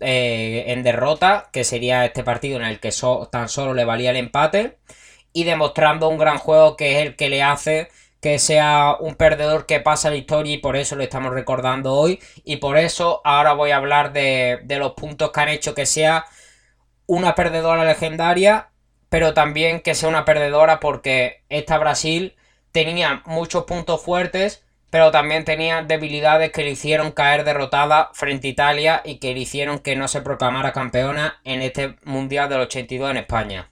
eh, 0.00 0.64
en 0.66 0.82
derrota, 0.82 1.50
que 1.52 1.62
sería 1.62 2.04
este 2.04 2.24
partido 2.24 2.56
en 2.56 2.64
el 2.64 2.80
que 2.80 2.90
tan 3.30 3.48
solo 3.48 3.72
le 3.72 3.84
valía 3.84 4.10
el 4.10 4.16
empate, 4.16 4.78
y 5.32 5.44
demostrando 5.44 6.08
un 6.08 6.18
gran 6.18 6.38
juego 6.38 6.76
que 6.76 6.98
es 6.98 7.06
el 7.06 7.14
que 7.14 7.28
le 7.28 7.44
hace 7.44 7.90
que 8.20 8.40
sea 8.40 8.96
un 8.98 9.14
perdedor 9.14 9.66
que 9.66 9.78
pasa 9.78 10.10
la 10.10 10.16
historia 10.16 10.54
y 10.54 10.58
por 10.58 10.74
eso 10.74 10.96
lo 10.96 11.04
estamos 11.04 11.32
recordando 11.32 11.94
hoy. 11.94 12.20
Y 12.42 12.56
por 12.56 12.76
eso 12.76 13.20
ahora 13.22 13.52
voy 13.52 13.70
a 13.70 13.76
hablar 13.76 14.12
de, 14.12 14.64
los 14.66 14.94
puntos 14.94 15.30
que 15.30 15.40
han 15.40 15.48
hecho 15.50 15.76
que 15.76 15.86
sea 15.86 16.24
una 17.06 17.36
perdedora 17.36 17.84
legendaria, 17.84 18.70
pero 19.10 19.32
también 19.32 19.80
que 19.80 19.94
sea 19.94 20.08
una 20.08 20.24
perdedora 20.24 20.80
porque 20.80 21.44
esta 21.50 21.78
Brasil 21.78 22.34
tenía 22.74 23.22
muchos 23.24 23.64
puntos 23.64 24.02
fuertes, 24.02 24.64
pero 24.90 25.12
también 25.12 25.44
tenía 25.44 25.82
debilidades 25.82 26.50
que 26.50 26.64
le 26.64 26.72
hicieron 26.72 27.12
caer 27.12 27.44
derrotada 27.44 28.10
frente 28.14 28.48
a 28.48 28.50
Italia 28.50 29.02
y 29.04 29.18
que 29.18 29.32
le 29.32 29.40
hicieron 29.40 29.78
que 29.78 29.94
no 29.94 30.08
se 30.08 30.22
proclamara 30.22 30.72
campeona 30.72 31.40
en 31.44 31.62
este 31.62 31.94
Mundial 32.02 32.48
del 32.48 32.62
82 32.62 33.12
en 33.12 33.16
España. 33.18 33.70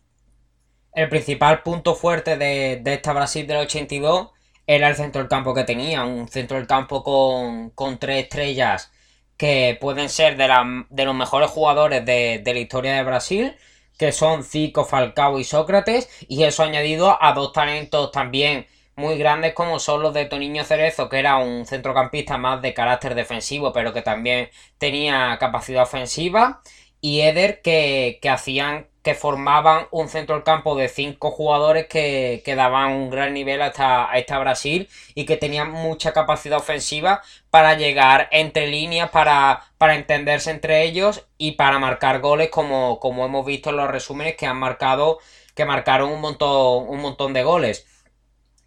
El 0.94 1.08
principal 1.08 1.62
punto 1.62 1.96
fuerte 1.96 2.36
de, 2.36 2.80
de 2.80 2.94
esta 2.94 3.12
Brasil 3.12 3.44
del 3.44 3.58
82 3.58 4.30
era 4.68 4.88
el 4.88 4.94
centro 4.94 5.20
del 5.20 5.28
campo 5.28 5.52
que 5.52 5.64
tenía, 5.64 6.04
un 6.04 6.28
centro 6.28 6.56
del 6.56 6.68
campo 6.68 7.02
con, 7.02 7.98
tres 7.98 8.22
estrellas 8.22 8.92
que 9.36 9.76
pueden 9.80 10.10
ser 10.10 10.36
de, 10.36 10.48
de 10.90 11.04
los 11.04 11.14
mejores 11.14 11.50
jugadores 11.50 12.06
de, 12.06 12.40
la 12.44 12.58
historia 12.60 12.94
de 12.94 13.02
Brasil, 13.02 13.56
que 13.98 14.12
son 14.12 14.44
Zico, 14.44 14.84
Falcao 14.84 15.40
y 15.40 15.44
Sócrates, 15.44 16.08
y 16.28 16.44
eso 16.44 16.62
añadido 16.62 17.18
a 17.20 17.32
dos 17.32 17.52
talentos 17.52 18.12
también 18.12 18.68
muy 18.96 19.18
grandes 19.18 19.54
como 19.54 19.78
son 19.78 20.02
los 20.02 20.14
de 20.14 20.26
Toniño 20.26 20.64
Cerezo, 20.64 21.08
que 21.08 21.18
era 21.18 21.36
un 21.38 21.66
centrocampista 21.66 22.38
más 22.38 22.62
de 22.62 22.74
carácter 22.74 23.14
defensivo, 23.14 23.72
pero 23.72 23.92
que 23.92 24.02
también 24.02 24.50
tenía 24.78 25.36
capacidad 25.38 25.82
ofensiva, 25.84 26.62
y 27.00 27.20
Eder, 27.20 27.62
que, 27.62 28.18
que 28.22 28.28
hacían 28.28 28.86
que 29.02 29.14
formaban 29.14 29.86
un 29.90 30.08
centro 30.08 30.36
del 30.36 30.44
campo 30.44 30.76
de 30.76 30.88
cinco 30.88 31.30
jugadores 31.32 31.86
que, 31.88 32.42
daban 32.56 32.92
un 32.92 33.10
gran 33.10 33.34
nivel 33.34 33.60
a 33.62 33.68
esta, 34.14 34.38
Brasil 34.38 34.88
y 35.14 35.26
que 35.26 35.36
tenían 35.36 35.70
mucha 35.72 36.12
capacidad 36.12 36.58
ofensiva 36.58 37.22
para 37.50 37.74
llegar 37.74 38.28
entre 38.30 38.68
líneas, 38.68 39.10
para, 39.10 39.64
para 39.78 39.96
entenderse 39.96 40.50
entre 40.50 40.84
ellos 40.84 41.26
y 41.36 41.52
para 41.52 41.78
marcar 41.80 42.20
goles 42.20 42.48
como, 42.50 43.00
como 43.00 43.24
hemos 43.24 43.44
visto 43.44 43.70
en 43.70 43.76
los 43.76 43.90
resúmenes 43.90 44.36
que 44.36 44.46
han 44.46 44.56
marcado, 44.56 45.18
que 45.54 45.64
marcaron 45.64 46.10
un 46.10 46.20
montón, 46.20 46.88
un 46.88 47.00
montón 47.00 47.32
de 47.32 47.42
goles. 47.42 47.86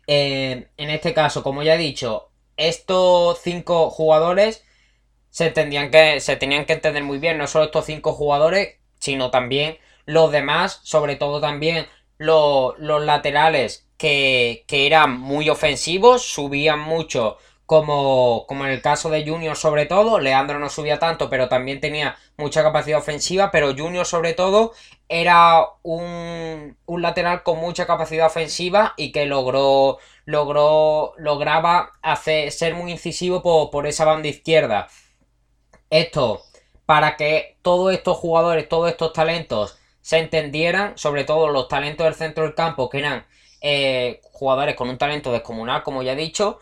Eh, 0.07 0.67
en 0.77 0.89
este 0.89 1.13
caso, 1.13 1.43
como 1.43 1.63
ya 1.63 1.75
he 1.75 1.77
dicho, 1.77 2.29
estos 2.57 3.39
cinco 3.41 3.89
jugadores 3.89 4.63
se, 5.29 5.53
que, 5.53 6.19
se 6.21 6.35
tenían 6.37 6.65
que 6.65 6.73
entender 6.73 7.03
muy 7.03 7.17
bien, 7.17 7.37
no 7.37 7.47
solo 7.47 7.65
estos 7.65 7.85
cinco 7.85 8.13
jugadores, 8.13 8.77
sino 8.99 9.31
también 9.31 9.77
los 10.05 10.31
demás, 10.31 10.79
sobre 10.83 11.15
todo 11.15 11.41
también 11.41 11.87
los, 12.17 12.77
laterales 12.79 13.87
que, 13.97 14.65
eran 14.69 15.19
muy 15.19 15.49
ofensivos, 15.49 16.23
subían 16.23 16.79
mucho, 16.79 17.37
como, 17.65 18.45
como 18.47 18.65
en 18.65 18.71
el 18.71 18.81
caso 18.81 19.09
de 19.09 19.27
Junior 19.27 19.55
sobre 19.55 19.85
todo. 19.85 20.19
Leandro 20.19 20.59
no 20.59 20.69
subía 20.69 20.99
tanto, 20.99 21.29
pero 21.29 21.49
también 21.49 21.79
tenía 21.79 22.17
mucha 22.37 22.63
capacidad 22.63 22.99
ofensiva, 22.99 23.51
pero 23.51 23.75
Junior 23.75 24.05
sobre 24.05 24.33
todo 24.33 24.73
era 25.09 25.65
un, 25.83 26.77
un 26.85 27.01
lateral 27.01 27.43
con 27.43 27.59
mucha 27.59 27.85
capacidad 27.87 28.27
ofensiva 28.27 28.93
y 28.97 29.11
que 29.11 29.25
logró, 29.25 29.97
logró, 30.25 31.13
lograba 31.17 31.93
hacer, 32.01 32.51
ser 32.51 32.75
muy 32.75 32.91
incisivo 32.91 33.41
por, 33.41 33.69
por 33.71 33.87
esa 33.87 34.05
banda 34.05 34.27
izquierda. 34.27 34.87
Esto, 35.89 36.41
para 36.85 37.15
que 37.17 37.57
todos 37.61 37.93
estos 37.93 38.17
jugadores, 38.17 38.67
todos 38.69 38.89
estos 38.89 39.13
talentos 39.13 39.77
se 40.01 40.19
entendieran, 40.19 40.97
sobre 40.97 41.23
todo 41.23 41.49
los 41.49 41.67
talentos 41.67 42.05
del 42.05 42.13
centro 42.15 42.43
del 42.43 42.53
campo, 42.53 42.89
que 42.89 42.99
eran 42.99 43.25
eh, 43.61 44.21
jugadores 44.31 44.75
con 44.75 44.89
un 44.89 44.97
talento 44.99 45.31
descomunal, 45.31 45.81
como 45.81 46.03
ya 46.03 46.13
he 46.13 46.15
dicho, 46.15 46.59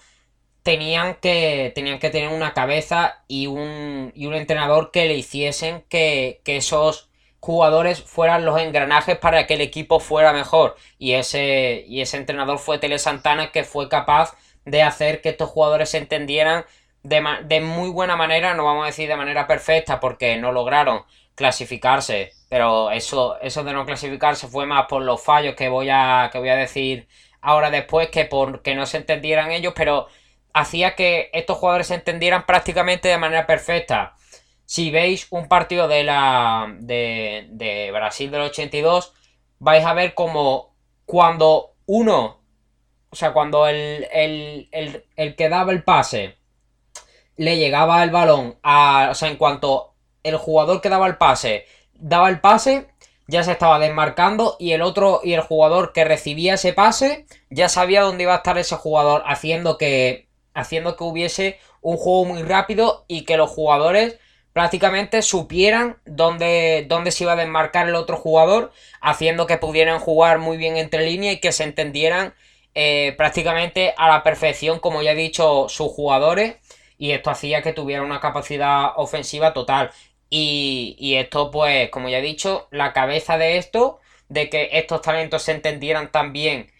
tenían 0.63 1.15
que, 1.15 1.72
tenían 1.75 2.00
que 2.00 2.10
tener 2.10 2.29
una 2.29 2.53
cabeza 2.53 3.24
y 3.27 3.48
un, 3.48 4.12
y 4.15 4.25
un 4.25 4.34
entrenador 4.34 4.91
que 4.91 5.05
le 5.05 5.15
hiciesen 5.15 5.84
que, 5.89 6.41
esos 6.46 7.10
jugadores 7.39 8.01
fueran 8.03 8.46
los 8.46 8.60
engranajes 8.60 9.17
para 9.17 9.46
que 9.48 9.55
el 9.55 9.62
equipo 9.62 10.00
fuera 10.00 10.34
mejor. 10.34 10.75
Y 10.98 11.13
ese, 11.13 11.84
y 11.88 12.01
ese 12.01 12.17
entrenador 12.17 12.60
fue 12.60 12.79
Tele 12.79 13.00
Santana 13.00 13.51
que 13.51 13.63
fue 13.63 13.89
capaz 13.89 14.36
de 14.65 14.82
hacer 14.82 15.22
que 15.22 15.29
estos 15.29 15.50
jugadores 15.50 15.89
se 15.89 15.98
entendieran 15.98 16.65
de, 17.03 17.22
de 17.46 17.60
muy 17.62 17.89
buena 17.89 18.15
manera, 18.15 18.53
no 18.53 18.63
vamos 18.65 18.84
a 18.84 18.88
decir 18.88 19.10
de 19.10 19.17
manera 19.17 19.46
perfecta 19.48 20.00
porque 20.00 20.38
no 20.38 20.53
lograron 20.53 21.03
clasificarse 21.36 22.32
pero 22.53 22.91
eso, 22.91 23.39
eso 23.41 23.63
de 23.63 23.74
no 23.74 23.84
clasificarse 23.84 24.48
fue 24.48 24.67
más 24.67 24.86
por 24.86 25.01
los 25.01 25.24
fallos 25.24 25.55
que 25.55 25.70
voy 25.70 25.89
a, 25.89 26.29
que 26.32 26.38
voy 26.38 26.50
a 26.50 26.55
decir 26.55 27.08
ahora 27.41 27.72
después 27.72 28.10
que 28.10 28.25
por 28.25 28.62
que 28.62 28.75
no 28.75 28.86
se 28.86 28.98
entendieran 28.98 29.50
ellos, 29.51 29.74
pero 29.75 30.08
hacía 30.53 30.95
que 30.95 31.29
estos 31.33 31.57
jugadores 31.57 31.88
se 31.88 31.95
entendieran 31.95 32.45
prácticamente 32.45 33.07
de 33.07 33.17
manera 33.17 33.48
perfecta. 33.48 34.15
Si 34.65 34.91
veis 34.91 35.27
un 35.31 35.48
partido 35.48 35.88
de 35.88 36.03
la 36.03 36.74
de, 36.79 37.89
Brasil 37.93 38.31
del 38.31 38.41
82, 38.41 39.13
vais 39.60 39.86
a 39.86 39.93
ver 39.93 40.13
como 40.13 40.75
cuando 41.05 41.75
uno, 41.86 42.41
o 43.10 43.15
sea, 43.15 43.33
cuando 43.33 43.67
el, 43.67 44.07
el, 44.12 45.05
el 45.15 45.36
que 45.36 45.50
daba 45.50 45.72
el 45.72 45.83
pase 45.83 46.38
le 47.36 47.57
llegaba 47.57 48.03
el 48.03 48.12
balón 48.12 48.57
o 48.63 49.15
sea, 49.15 49.29
en 49.29 49.38
cuanto 49.38 49.95
el 50.22 50.38
jugador 50.38 50.81
que 50.81 50.89
daba 50.89 51.07
el 51.07 51.17
pase 51.17 51.65
daba 51.93 52.29
el 52.29 52.41
pase, 52.41 52.88
ya 53.27 53.43
se 53.43 53.53
estaba 53.53 53.79
desmarcando 53.79 54.57
y 54.60 54.72
el 54.74 54.81
otro 54.81 55.22
y 55.24 55.33
el 55.33 55.41
jugador 55.41 55.93
que 55.93 56.03
recibía 56.03 56.55
ese 56.55 56.74
pase 56.74 57.25
ya 57.50 57.69
sabía 57.69 58.01
dónde 58.01 58.24
iba 58.24 58.33
a 58.33 58.38
estar 58.38 58.57
ese 58.57 58.75
jugador, 58.75 59.24
haciendo 59.25 59.77
que 59.77 60.27
haciendo 60.53 60.95
que 60.95 61.03
hubiese 61.03 61.60
un 61.81 61.98
juego 61.98 62.25
muy 62.25 62.43
rápido 62.43 63.05
y 63.07 63.25
que 63.25 63.38
los 63.38 63.50
jugadores 63.50 64.19
prácticamente 64.53 65.22
supieran 65.24 65.98
dónde, 66.05 66.86
dónde 66.88 67.12
se 67.12 67.24
iba 67.24 67.33
a 67.33 67.38
desmarcar 67.38 67.88
el 67.88 67.95
otro 67.95 68.17
jugador, 68.17 68.72
haciendo 69.01 69.48
que 69.48 69.57
pudieran 69.57 70.00
jugar 70.00 70.38
muy 70.38 70.57
bien 70.57 70.77
entre 70.77 71.05
líneas 71.05 71.36
y 71.36 71.39
que 71.39 71.51
se 71.51 71.63
entendieran 71.63 72.36
eh, 72.75 73.13
prácticamente 73.17 73.93
a 73.98 74.07
la 74.07 74.24
perfección, 74.24 74.79
como 74.79 75.01
ya 75.01 75.12
he 75.12 75.15
dicho, 75.15 75.67
sus 75.69 75.91
jugadores. 75.91 76.55
Y 76.98 77.12
esto 77.12 77.31
hacía 77.31 77.62
que 77.62 77.74
tuviera 77.74 78.03
una 78.03 78.19
capacidad 78.19 78.91
ofensiva 78.95 79.53
total. 79.53 79.91
Y, 80.29 81.15
esto, 81.15 81.51
pues, 81.51 81.89
como 81.91 82.10
ya 82.10 82.17
he 82.17 82.22
dicho, 82.22 82.67
la 82.72 82.91
cabeza 82.93 83.38
de 83.38 83.57
esto, 83.57 84.00
de 84.29 84.50
que 84.50 84.69
estos 84.74 85.01
talentos 85.01 85.43
se 85.43 85.51
entendieran 85.51 86.12
tan 86.12 86.33
bien 86.33 86.72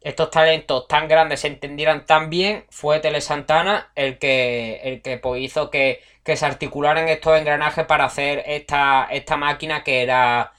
estos 0.00 0.30
talentos 0.30 0.86
tan 0.88 1.08
grandes 1.08 1.40
se 1.40 1.48
entendieran 1.48 2.06
tan 2.06 2.30
bien, 2.30 2.66
fue 2.70 3.00
Tele 3.00 3.20
Santana 3.20 3.92
el 3.94 4.18
que, 4.18 4.80
el 4.84 5.02
que 5.02 5.18
pues, 5.18 5.42
hizo 5.42 5.70
que, 5.70 6.02
se 6.24 6.46
articularan 6.46 7.08
estos 7.08 7.36
engranajes 7.36 7.86
para 7.86 8.04
hacer 8.04 8.44
esta, 8.46 9.08
esta 9.10 9.36
máquina 9.36 9.82
que 9.82 10.02
era 10.02 10.52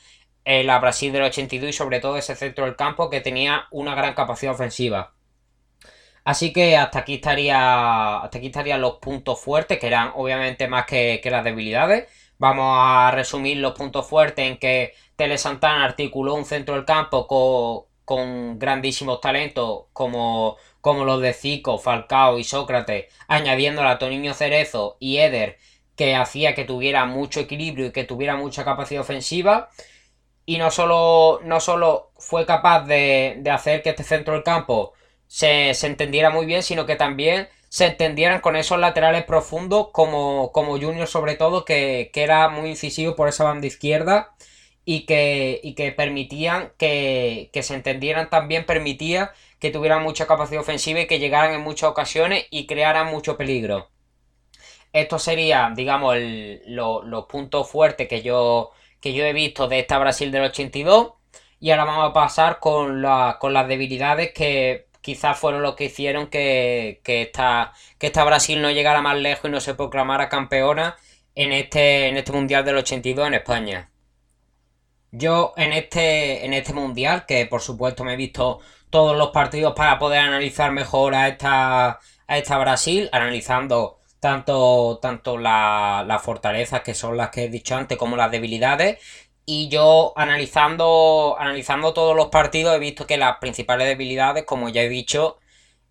la 0.46 0.80
Brasil 0.80 1.14
del 1.14 1.24
82 1.24 1.70
y 1.70 1.74
sobre 1.74 2.00
todo 2.02 2.18
ese 2.18 2.36
centro 2.36 2.66
del 2.66 2.76
campo 2.76 3.10
que 3.10 3.22
tenía 3.22 3.68
una 3.72 3.96
gran 3.96 4.14
capacidad 4.14 4.54
ofensiva. 4.54 5.14
Así 6.24 6.54
que 6.54 6.78
hasta 6.78 7.00
aquí 7.00 7.16
estaría. 7.16 8.18
Hasta 8.20 8.38
aquí 8.38 8.48
estarían 8.48 8.82
los 8.82 9.00
puntos 9.00 9.40
fuertes, 9.42 9.80
que 9.80 9.88
eran 9.88 10.12
obviamente 10.16 10.68
más 10.68 10.86
que, 10.86 11.22
las 11.26 11.44
debilidades. 11.44 12.08
Vamos 12.38 12.76
a 12.78 13.12
resumir 13.12 13.58
los 13.58 13.74
puntos 13.74 14.08
fuertes 14.08 14.46
en 14.50 14.58
que 14.58 14.94
Tele 15.16 15.38
Santana 15.38 15.86
articuló 15.86 16.34
un 16.36 16.46
centro 16.46 16.76
del 16.76 16.86
campo 16.86 17.28
con, 17.28 17.91
con 18.06 18.60
grandísimos 18.60 19.22
talentos 19.22 19.86
como, 19.94 20.58
como 20.82 21.06
los 21.06 21.22
de 21.22 21.34
Zico, 21.34 21.78
Falcao 21.78 22.40
y 22.40 22.44
Sócrates, 22.44 23.06
añadiendo 23.28 23.82
a 23.84 24.00
Toniño 24.00 24.34
Cerezo 24.34 24.98
y 25.00 25.18
Eder, 25.18 25.58
que 25.96 26.16
hacía 26.16 26.56
que 26.56 26.66
tuviera 26.66 27.06
mucho 27.06 27.40
equilibrio 27.40 27.88
y 27.88 27.92
que 27.92 28.04
tuviera 28.04 28.36
mucha 28.36 28.66
capacidad 28.66 29.02
ofensiva. 29.02 29.70
Y 30.46 30.58
no 30.58 30.72
solo, 30.72 31.40
no 31.44 31.60
solo 31.60 32.12
fue 32.18 32.46
capaz 32.46 32.86
de, 32.86 33.38
de 33.40 33.52
hacer 33.52 33.84
que 33.84 33.92
este 33.92 34.04
centro 34.04 34.34
del 34.34 34.44
campo 34.44 34.94
se, 35.32 35.72
entendiera 35.88 36.30
muy 36.30 36.46
bien, 36.46 36.62
sino 36.62 36.86
que 36.86 36.98
también 36.98 37.48
se 37.70 37.86
entendieran 37.86 38.42
con 38.42 38.58
esos 38.58 38.78
laterales 38.80 39.24
profundos, 39.24 39.88
como, 39.94 40.52
como 40.52 40.78
Junior 40.78 41.08
sobre 41.08 41.36
todo, 41.36 41.64
que, 41.64 42.12
era 42.14 42.50
muy 42.50 42.72
incisivo 42.72 43.16
por 43.16 43.30
esa 43.30 43.46
banda 43.46 43.66
izquierda 43.66 44.34
y 44.86 45.06
que, 45.06 45.60
y 45.64 45.74
que 45.76 45.92
permitían 45.92 46.74
que, 46.78 47.50
se 47.62 47.76
entendieran 47.76 48.30
también, 48.30 48.66
permitía 48.66 49.34
que 49.60 49.72
tuvieran 49.72 50.04
mucha 50.04 50.28
capacidad 50.28 50.62
ofensiva 50.62 51.02
y 51.02 51.08
que 51.08 51.20
llegaran 51.20 51.54
en 51.54 51.62
muchas 51.62 51.90
ocasiones 51.90 52.46
y 52.50 52.66
crearan 52.68 53.08
mucho 53.08 53.38
peligro. 53.38 53.90
Esto 54.94 55.20
sería, 55.20 55.72
digamos, 55.76 56.16
los 56.68 57.26
puntos 57.28 57.70
fuertes 57.70 58.08
que 58.08 58.22
yo, 58.22 58.72
que 59.00 59.14
yo 59.14 59.24
he 59.26 59.34
visto 59.34 59.68
de 59.68 59.80
esta 59.80 60.00
Brasil 60.00 60.32
del 60.32 60.44
82. 60.44 61.14
Y 61.60 61.72
ahora 61.72 61.86
vamos 61.86 62.10
a 62.10 62.14
pasar 62.14 62.60
con, 62.60 63.06
con 63.40 63.54
las 63.54 63.68
debilidades 63.68 64.34
que 64.34 64.88
quizás 65.02 65.38
fueron 65.40 65.62
los 65.62 65.76
que 65.76 65.86
hicieron 65.86 66.28
que, 66.28 67.02
que, 67.04 67.24
esta, 67.24 67.74
que 68.00 68.08
esta 68.08 68.24
Brasil 68.24 68.62
no 68.62 68.72
llegara 68.72 69.02
más 69.02 69.18
lejos 69.18 69.46
y 69.46 69.52
no 69.52 69.60
se 69.60 69.76
proclamara 69.76 70.30
campeona 70.30 70.98
en 71.36 71.52
este, 71.54 72.08
en 72.08 72.18
este 72.18 72.32
Mundial 72.32 72.66
del 72.66 72.78
82 72.78 73.28
en 73.28 73.34
España. 73.36 73.91
Yo 75.12 75.54
en 75.58 75.74
este, 75.74 76.46
en 76.46 76.54
este 76.54 76.74
Mundial, 76.74 77.26
que 77.26 77.46
por 77.46 77.62
supuesto 77.62 78.04
me 78.04 78.14
he 78.14 78.18
visto 78.18 78.60
todos 78.90 79.18
los 79.18 79.30
partidos 79.32 79.74
para 79.76 80.00
poder 80.00 80.20
analizar 80.20 80.72
mejor 80.72 81.16
a 81.16 81.28
esta, 81.28 82.00
a 82.28 82.38
esta 82.38 82.58
Brasil, 82.58 83.10
analizando 83.12 84.00
tanto, 84.20 85.00
tanto 85.02 85.38
las 85.38 86.22
fortalezas 86.22 86.82
que 86.82 86.94
son 86.94 87.18
las 87.18 87.30
que 87.30 87.46
he 87.46 87.50
dicho 87.50 87.76
antes 87.76 87.98
como 87.98 88.16
las 88.16 88.32
debilidades 88.32 89.00
y 89.46 89.70
yo 89.70 90.14
analizando, 90.16 91.36
analizando 91.40 91.94
todos 91.94 92.16
los 92.16 92.28
partidos 92.28 92.76
he 92.76 92.80
visto 92.80 93.08
que 93.08 93.18
las 93.18 93.38
principales 93.38 93.88
debilidades, 93.88 94.46
como 94.46 94.70
ya 94.70 94.82
he 94.82 94.90
dicho, 94.90 95.40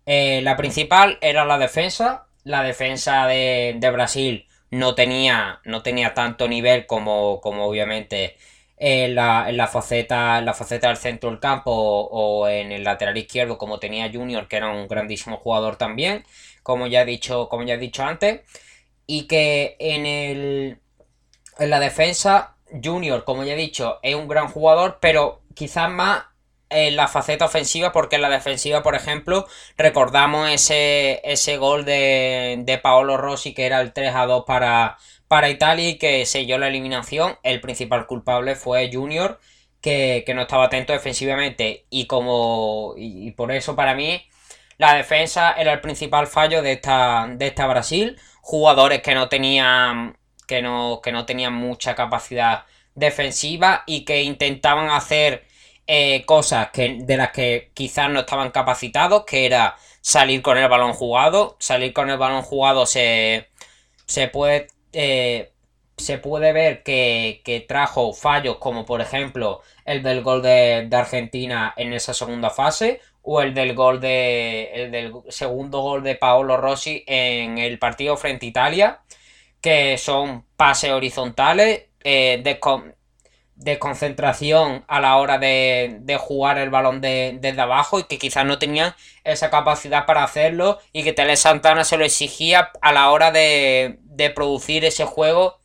eh, 0.05 0.41
la 0.43 0.57
principal 0.57 1.17
era 1.21 1.45
la 1.45 1.57
defensa. 1.57 2.27
La 2.43 2.63
defensa 2.63 3.27
de, 3.27 3.77
Brasil 3.93 4.47
no 4.71 4.95
tenía, 4.95 5.61
no 5.65 5.83
tenía 5.83 6.13
tanto 6.15 6.47
nivel 6.47 6.87
como, 6.87 7.39
como 7.41 7.65
obviamente 7.65 8.37
en 8.83 9.13
la, 9.13 9.47
en 9.47 9.57
la, 9.57 9.67
faceta, 9.67 10.41
la 10.41 10.55
faceta 10.55 10.87
del 10.87 10.97
centro 10.97 11.29
del 11.29 11.39
campo 11.39 11.71
o, 11.71 12.47
en 12.47 12.71
el 12.71 12.83
lateral 12.83 13.15
izquierdo 13.15 13.59
como 13.59 13.79
tenía 13.79 14.11
Junior, 14.11 14.47
que 14.47 14.57
era 14.57 14.69
un 14.71 14.87
grandísimo 14.87 15.37
jugador 15.37 15.75
también, 15.75 16.25
como 16.63 16.87
ya 16.87 17.03
he 17.03 17.05
dicho, 17.05 17.47
como 17.47 17.63
ya 17.63 17.75
he 17.75 17.77
dicho 17.77 18.03
antes. 18.03 18.41
Y 19.05 19.27
que 19.27 19.75
en 19.79 20.05
el 20.07 20.79
en 21.59 21.69
la 21.69 21.79
defensa 21.79 22.57
Junior, 22.83 23.23
como 23.23 23.43
ya 23.43 23.53
he 23.53 23.55
dicho, 23.55 23.99
es 24.01 24.15
un 24.15 24.27
gran 24.27 24.47
jugador, 24.47 24.97
pero 25.01 25.41
quizás 25.53 25.91
más 25.91 26.23
en 26.69 26.95
la 26.95 27.07
faceta 27.07 27.45
ofensiva, 27.45 27.91
porque 27.91 28.15
en 28.15 28.23
la 28.23 28.29
defensiva, 28.29 28.81
por 28.81 28.95
ejemplo, 28.95 29.45
recordamos 29.77 30.49
ese, 30.49 31.21
ese 31.23 31.57
gol 31.57 31.85
de, 31.85 32.57
de 32.65 32.77
Paolo 32.79 33.17
Rossi 33.17 33.53
que 33.53 33.65
era 33.65 33.81
el 33.81 33.93
3 33.93 34.15
a 34.15 34.25
2 34.25 34.45
para, 34.47 34.97
para 35.31 35.49
Italia 35.49 35.87
y 35.87 35.97
que 35.97 36.25
selló 36.25 36.57
la 36.57 36.67
eliminación. 36.67 37.37
El 37.41 37.61
principal 37.61 38.05
culpable 38.05 38.55
fue 38.55 38.89
Junior, 38.91 39.39
que, 39.79 40.25
no 40.35 40.41
estaba 40.41 40.65
atento 40.65 40.91
defensivamente. 40.91 41.85
Y 41.89 42.05
como. 42.05 42.95
Y, 42.97 43.31
por 43.31 43.53
eso, 43.53 43.73
para 43.73 43.95
mí, 43.95 44.27
la 44.77 44.93
defensa 44.93 45.53
era 45.53 45.71
el 45.71 45.79
principal 45.79 46.27
fallo 46.27 46.61
de 46.61 46.73
esta, 46.73 47.29
de 47.31 47.47
esta 47.47 47.65
Brasil. 47.65 48.19
Jugadores 48.41 49.01
que 49.01 49.15
no 49.15 49.29
tenían 49.29 50.17
que 50.47 50.61
no, 50.61 50.99
que 51.01 51.13
no 51.13 51.25
tenían 51.25 51.53
mucha 51.53 51.95
capacidad 51.95 52.65
defensiva 52.95 53.83
y 53.87 54.03
que 54.03 54.23
intentaban 54.23 54.89
hacer 54.89 55.45
eh, 55.87 56.25
cosas 56.25 56.71
que, 56.71 56.97
de 57.03 57.15
las 57.15 57.31
que 57.31 57.71
quizás 57.73 58.09
no 58.09 58.19
estaban 58.19 58.51
capacitados, 58.51 59.23
que 59.25 59.45
era 59.45 59.77
salir 60.01 60.41
con 60.41 60.57
el 60.57 60.67
balón 60.67 60.91
jugado. 60.91 61.55
Salir 61.59 61.93
con 61.93 62.09
el 62.09 62.17
balón 62.17 62.41
jugado 62.41 62.85
se, 62.85 63.47
se 64.05 64.27
puede... 64.27 64.67
Eh, 64.93 65.51
se 65.97 66.17
puede 66.17 66.53
ver 66.53 66.83
que, 66.83 67.65
trajo 67.67 68.13
fallos 68.13 68.57
como 68.57 68.85
por 68.85 69.01
ejemplo 69.01 69.61
el 69.85 70.01
del 70.03 70.23
gol 70.23 70.41
de, 70.41 70.87
de, 70.89 70.95
Argentina 70.97 71.73
en 71.77 71.93
esa 71.93 72.13
segunda 72.13 72.49
fase 72.49 73.01
o 73.21 73.41
el 73.41 73.53
del 73.53 73.75
gol 73.75 74.01
de 74.01 74.71
el 74.73 74.91
del 74.91 75.13
segundo 75.29 75.81
gol 75.81 76.03
de 76.03 76.15
Paolo 76.15 76.57
Rossi 76.57 77.03
en 77.07 77.59
el 77.59 77.77
partido 77.79 78.17
frente 78.17 78.47
a 78.47 78.49
Italia 78.49 79.01
que 79.61 79.97
son 79.97 80.45
pases 80.57 80.91
horizontales, 80.91 81.85
eh, 82.03 82.41
concentración 83.79 84.83
a 84.87 84.99
la 84.99 85.17
hora 85.17 85.37
de, 85.37 86.17
jugar 86.19 86.57
el 86.57 86.69
balón 86.69 87.01
desde 87.01 87.61
abajo 87.61 87.99
y 87.99 88.03
que 88.03 88.17
quizás 88.17 88.45
no 88.45 88.59
tenían 88.59 88.95
esa 89.23 89.49
capacidad 89.49 90.05
para 90.05 90.23
hacerlo 90.23 90.79
y 90.93 91.03
que 91.03 91.13
Tele 91.13 91.35
Santana 91.35 91.83
se 91.83 91.97
lo 91.97 92.05
exigía 92.05 92.71
a 92.81 92.91
la 92.91 93.11
hora 93.11 93.31
de, 93.31 93.99
producir 94.35 94.85
ese 94.85 95.05
juego 95.05 95.59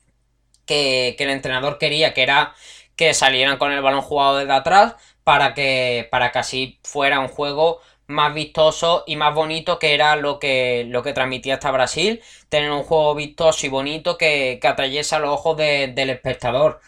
que, 0.66 1.16
el 1.18 1.30
entrenador 1.30 1.78
quería, 1.78 2.14
que 2.14 2.22
era 2.22 2.54
que 2.96 3.12
salieran 3.14 3.59
con 3.59 3.72
el 3.72 3.82
balón 3.82 4.00
jugado 4.00 4.38
desde 4.38 4.52
atrás 4.52 4.96
para 5.24 5.54
que, 5.54 6.09
para 6.11 6.32
que 6.32 6.38
así 6.38 6.80
fuera 6.82 7.20
un 7.20 7.28
juego 7.28 7.80
más 8.06 8.32
vistoso 8.35 9.04
y 9.06 9.16
más 9.16 9.35
bonito 9.35 9.78
que 9.78 9.94
era 9.94 10.16
lo 10.16 10.38
que, 10.38 10.85
lo 10.88 11.02
que 11.02 11.12
transmitía 11.12 11.54
hasta 11.54 11.70
Brasil. 11.70 12.22
Tener 12.48 12.70
un 12.70 12.85
juego 12.85 13.14
vistoso 13.14 13.66
y 13.66 13.68
bonito 13.68 14.16
que, 14.16 14.59
que 14.61 14.68
atrayese 14.68 15.16
a 15.16 15.18
los 15.18 15.30
ojos 15.30 15.56
del 15.56 16.11
espectador. 16.11 16.80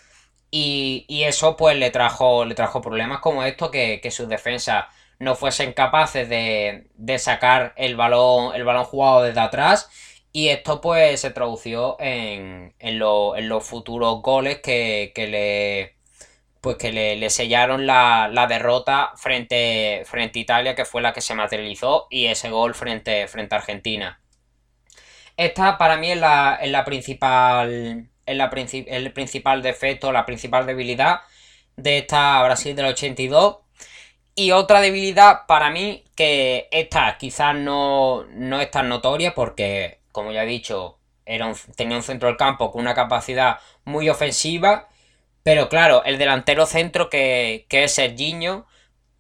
Y, 0.50 1.06
eso 1.24 1.56
pues 1.56 1.76
le 1.76 1.90
trajo, 1.90 2.44
le 2.44 2.54
trajo 2.54 2.80
problemas 2.80 3.20
como 3.20 3.44
esto, 3.44 3.70
que, 3.70 4.00
sus 4.11 4.28
defensas 4.28 4.87
no 5.18 5.34
fuesen 5.34 5.72
capaces 5.72 6.28
de, 6.28 7.18
sacar 7.18 7.74
el 7.76 7.96
balón, 7.96 8.54
el 8.54 8.64
balón 8.64 8.84
jugado 8.84 9.22
desde 9.22 9.40
atrás. 9.40 9.90
Y 10.32 10.48
esto 10.48 10.80
pues 10.80 11.20
se 11.20 11.30
tradució 11.30 11.96
en, 12.00 12.74
en, 12.78 13.02
en 13.02 13.48
los 13.48 13.64
futuros 13.64 14.22
goles 14.22 14.61
que, 14.61 15.12
que 15.14 15.26
le 15.26 15.98
pues 16.61 16.76
que 16.76 16.92
le, 16.92 17.30
sellaron 17.30 17.87
la, 17.87 18.46
derrota 18.48 19.12
frente, 19.16 20.02
frente 20.06 20.38
a 20.38 20.42
Italia, 20.42 20.74
que 20.74 20.84
fue 20.84 21.02
la 21.02 21.12
que 21.12 21.20
se 21.20 21.34
materializó, 21.34 22.06
y 22.11 22.26
ese 22.26 22.50
gol 22.50 22.74
frente, 22.74 23.26
frente 23.28 23.54
a 23.54 23.58
Argentina. 23.58 24.20
Esta 25.37 25.78
para 25.78 25.96
mí 25.96 26.11
es 26.11 26.18
la, 26.18 26.58
la 26.64 26.84
principal. 26.84 28.11
La 28.36 28.50
el 28.52 29.12
principal 29.12 29.62
defecto, 29.62 30.12
la 30.12 30.26
principal 30.26 30.66
debilidad 30.66 31.20
de 31.76 31.98
esta 31.98 32.42
Brasil 32.42 32.76
del 32.76 32.86
82. 32.86 33.58
Y 34.34 34.52
otra 34.52 34.80
debilidad 34.80 35.46
para 35.46 35.70
mí, 35.70 36.04
que 36.14 36.68
esta 36.70 37.16
quizás 37.18 37.54
no, 37.56 38.24
no 38.30 38.60
es 38.60 38.70
tan 38.70 38.88
notoria, 38.88 39.34
porque, 39.34 40.00
como 40.12 40.32
ya 40.32 40.44
he 40.44 40.46
dicho, 40.46 40.98
era 41.26 41.52
tenía 41.76 41.96
un 41.96 42.02
centro 42.02 42.28
del 42.28 42.36
campo 42.36 42.70
con 42.70 42.82
una 42.82 42.94
capacidad 42.94 43.58
muy 43.84 44.08
ofensiva 44.08 44.88
pero 45.48 45.70
claro, 45.70 46.04
el 46.04 46.18
delantero 46.18 46.66
centro 46.66 47.08
que, 47.08 47.64
que 47.70 47.84
es 47.84 47.94
Serginho, 47.94 48.66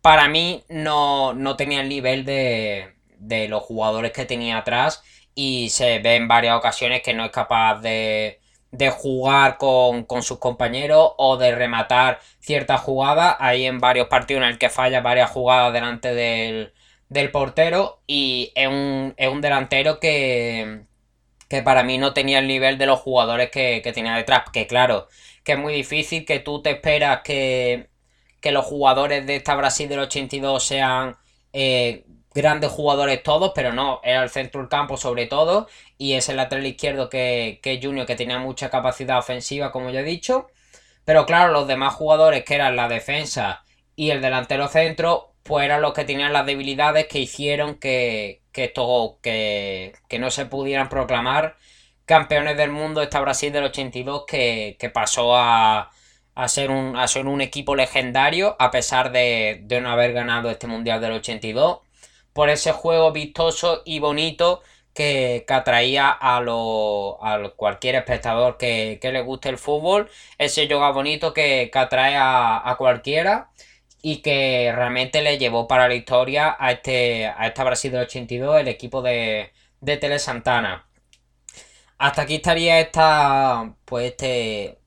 para 0.02 0.28
mí 0.28 0.62
no, 0.68 1.34
tenía 1.56 1.80
el 1.80 1.88
nivel 1.88 2.26
de, 2.26 2.94
de 3.18 3.48
los 3.48 3.62
jugadores 3.62 4.12
que 4.12 4.26
tenía 4.26 4.58
atrás 4.58 5.02
y 5.34 5.70
se 5.70 6.00
ve 6.00 6.16
en 6.16 6.28
varias 6.28 6.58
ocasiones 6.58 7.02
que 7.02 7.14
no 7.14 7.24
es 7.24 7.30
capaz 7.30 7.80
de, 7.80 8.40
de 8.70 8.90
jugar 8.90 9.58
con, 9.58 10.06
sus 10.22 10.38
compañeros 10.38 11.12
o 11.16 11.36
de 11.36 11.54
rematar 11.54 12.20
ciertas 12.40 12.80
jugadas. 12.80 13.36
Hay 13.40 13.66
en 13.66 13.80
varios 13.80 14.08
partidos 14.08 14.42
en 14.42 14.48
el 14.50 14.58
que 14.58 14.70
falla 14.70 15.00
varias 15.00 15.30
jugadas 15.30 15.72
delante 15.72 16.14
del, 16.14 16.72
del 17.08 17.30
portero 17.30 18.00
y 18.06 18.52
es 18.54 18.68
un, 18.68 19.14
es 19.16 19.28
un 19.28 19.40
delantero 19.40 20.00
que, 20.00 20.82
que 21.48 21.62
para 21.62 21.82
mí 21.82 21.98
no 21.98 22.12
tenía 22.14 22.38
el 22.40 22.46
nivel 22.46 22.78
de 22.78 22.86
los 22.86 23.00
jugadores 23.00 23.50
que, 23.50 23.80
que 23.82 23.92
tenía 23.92 24.14
detrás. 24.14 24.44
Que 24.52 24.66
claro, 24.66 25.08
que 25.48 25.52
es 25.52 25.58
muy 25.58 25.72
difícil, 25.72 26.26
que 26.26 26.40
tú 26.40 26.62
te 26.62 26.72
esperas 26.72 27.22
que, 27.22 27.88
los 28.50 28.64
jugadores 28.66 29.26
de 29.26 29.36
esta 29.36 29.54
Brasil 29.56 29.88
del 29.88 30.00
82 30.00 30.62
sean 30.64 31.16
eh, 31.52 32.04
grandes 32.38 32.70
jugadores 32.70 33.22
todos, 33.22 33.52
pero 33.54 33.72
no, 33.72 34.00
era 34.04 34.22
el 34.22 34.30
centro 34.30 34.60
del 34.60 34.70
campo 34.70 34.96
sobre 34.96 35.26
todo, 35.26 35.68
y 35.98 36.14
es 36.14 36.28
el 36.28 36.36
lateral 36.36 36.66
izquierdo 36.66 37.08
que, 37.10 37.60
que 37.62 37.80
Junior, 37.82 38.06
que 38.06 38.16
tenía 38.16 38.38
mucha 38.38 38.70
capacidad 38.70 39.18
ofensiva, 39.18 39.72
como 39.72 39.90
ya 39.90 40.00
he 40.00 40.04
dicho. 40.04 40.48
Pero 41.04 41.26
claro, 41.26 41.52
los 41.52 41.66
demás 41.68 41.94
jugadores 41.94 42.44
que 42.44 42.54
eran 42.54 42.76
la 42.76 42.88
defensa 42.88 43.64
y 43.96 44.10
el 44.10 44.20
delantero 44.22 44.68
centro, 44.68 45.34
pues 45.42 45.64
eran 45.64 45.82
los 45.82 45.92
que 45.94 46.04
tenían 46.04 46.32
las 46.32 46.46
debilidades 46.46 47.06
que 47.08 47.18
hicieron 47.20 47.76
que, 47.76 48.42
que, 48.52 48.64
esto, 48.64 49.18
que, 49.22 49.94
que 50.08 50.18
no 50.18 50.30
se 50.30 50.46
pudieran 50.46 50.88
proclamar 50.88 51.56
campeones 52.04 52.56
del 52.56 52.70
mundo 52.70 53.02
esta 53.02 53.20
Brasil 53.20 53.52
del 53.52 53.64
82 53.64 54.24
que, 54.26 54.76
que 54.78 54.90
pasó 54.90 55.36
a, 55.36 55.90
a, 56.34 56.48
ser 56.48 56.70
un, 56.70 56.96
a 56.96 57.08
ser 57.08 57.26
un 57.26 57.40
equipo 57.40 57.74
legendario 57.76 58.56
a 58.58 58.70
pesar 58.70 59.12
de, 59.12 59.60
de 59.64 59.80
no 59.80 59.90
haber 59.90 60.12
ganado 60.12 60.50
este 60.50 60.66
mundial 60.66 61.00
del 61.00 61.12
82 61.12 61.80
por 62.38 62.50
ese 62.50 62.70
juego 62.70 63.10
vistoso 63.10 63.82
y 63.84 63.98
bonito 63.98 64.62
que, 64.94 65.44
atraía 65.48 66.08
a, 66.08 66.40
lo, 66.40 67.18
a 67.20 67.50
cualquier 67.56 67.96
espectador 67.96 68.56
que, 68.56 69.00
le 69.02 69.22
guste 69.22 69.48
el 69.48 69.58
fútbol, 69.58 70.08
ese 70.38 70.68
yoga 70.68 70.92
bonito 70.92 71.34
que, 71.34 71.68
atrae 71.74 72.14
a, 72.16 72.76
cualquiera 72.78 73.50
y 74.02 74.18
que 74.22 74.70
realmente 74.72 75.20
le 75.20 75.36
llevó 75.38 75.66
para 75.66 75.88
la 75.88 75.96
historia 75.96 76.56
a 76.60 76.70
este 76.70 77.26
a 77.26 77.48
esta 77.48 77.64
Brasil 77.64 77.90
del 77.90 78.02
82 78.02 78.60
el 78.60 78.68
equipo 78.68 79.02
de, 79.02 79.50
de 79.80 79.96
Tele 79.96 80.20
Santana. 80.20 80.86
Hasta 81.98 82.22
aquí 82.22 82.36
estaría 82.36 82.78
esta, 82.78 83.74
pues 83.84 84.12
este, 84.12 84.78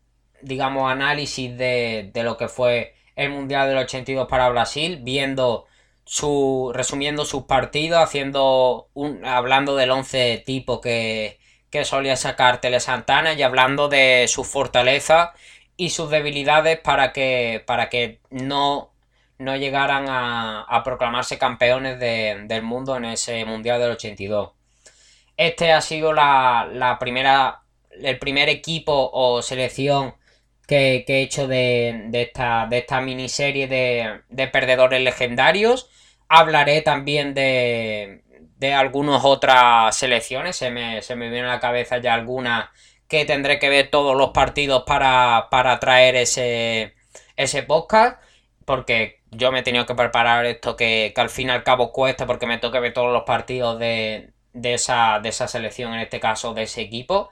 digamos, 0.42 0.90
análisis 0.90 1.58
de, 1.58 2.12
de 2.14 2.24
lo 2.24 2.38
que 2.38 2.48
fue 2.48 2.96
el 3.18 3.30
Mundial 3.32 3.68
del 3.68 3.80
82 3.80 4.26
para 4.30 4.48
Brasil, 4.48 5.00
viendo 5.04 5.68
su, 6.06 6.72
resumiendo 6.74 7.26
sus 7.26 7.44
partidos, 7.44 8.00
haciendo 8.02 8.90
un, 8.94 9.26
hablando 9.26 9.76
del 9.76 9.92
11 9.92 10.44
tipo 10.46 10.82
que, 10.82 11.40
que 11.70 11.86
solía 11.86 12.16
sacar 12.16 12.62
Tele 12.62 12.80
Santana 12.80 13.34
y 13.34 13.42
hablando 13.44 13.88
de 13.88 14.26
sus 14.28 14.48
fortalezas 14.48 15.30
y 15.78 15.90
sus 15.90 16.10
debilidades 16.10 16.80
para 16.80 17.14
que, 17.14 17.64
para 17.66 17.90
que 17.90 18.20
no, 18.30 18.92
no 19.40 19.56
llegaran 19.56 20.06
a, 20.10 20.82
proclamarse 20.84 21.38
campeones 21.38 22.00
del 22.00 22.62
mundo 22.62 22.96
en 22.98 23.06
ese 23.06 23.46
Mundial 23.46 23.80
del 23.80 23.92
82. 23.92 24.52
Este 25.38 25.72
ha 25.72 25.82
sido 25.82 26.14
la, 26.14 26.70
la 26.72 27.00
primera, 27.00 27.62
el 27.90 28.20
primer 28.20 28.50
equipo 28.50 29.10
o 29.14 29.42
selección 29.42 30.16
que, 30.72 31.04
he 31.06 31.22
hecho 31.22 31.48
de, 31.48 32.10
esta, 32.14 32.66
de 32.70 32.78
esta 32.78 33.02
miniserie 33.02 33.68
de, 33.68 34.22
de 34.30 34.48
perdedores 34.48 35.02
legendarios. 35.02 35.90
Hablaré 36.30 36.82
también 36.82 37.34
de, 37.34 38.24
de 38.58 38.74
algunas 38.74 39.26
otras 39.26 39.96
selecciones. 39.98 40.56
Se 40.56 40.72
me, 40.72 41.02
se 41.02 41.18
me 41.18 41.30
viene 41.30 41.48
a 41.48 41.54
la 41.56 41.60
cabeza 41.60 41.98
ya 41.98 42.14
algunas 42.14 42.70
que 43.10 43.26
tendré 43.26 43.60
que 43.60 43.68
ver 43.70 43.90
todos 43.90 44.16
los 44.16 44.30
partidos 44.30 44.84
para, 44.88 45.48
para 45.52 45.78
traer 45.80 46.16
ese, 46.16 46.94
ese 47.36 47.64
podcast. 47.64 48.22
Porque 48.64 49.20
yo 49.32 49.52
me 49.52 49.60
he 49.60 49.64
tenido 49.64 49.86
que 49.86 49.96
preparar 49.96 50.46
esto 50.46 50.78
que, 50.78 51.12
que 51.14 51.22
al 51.22 51.30
fin 51.30 51.48
y 51.50 51.52
al 51.52 51.64
cabo 51.64 51.92
cuesta 51.92 52.26
porque 52.26 52.48
me 52.48 52.60
toca 52.60 52.80
ver 52.80 52.94
todos 52.94 53.12
los 53.12 53.24
partidos 53.24 53.78
de, 53.78 54.32
de, 54.54 54.74
esa, 54.76 55.20
de 55.20 55.30
esa 55.30 55.50
selección, 55.50 55.94
en 55.94 56.00
este 56.00 56.22
caso 56.22 56.54
de 56.54 56.64
ese 56.64 56.82
equipo. 56.82 57.30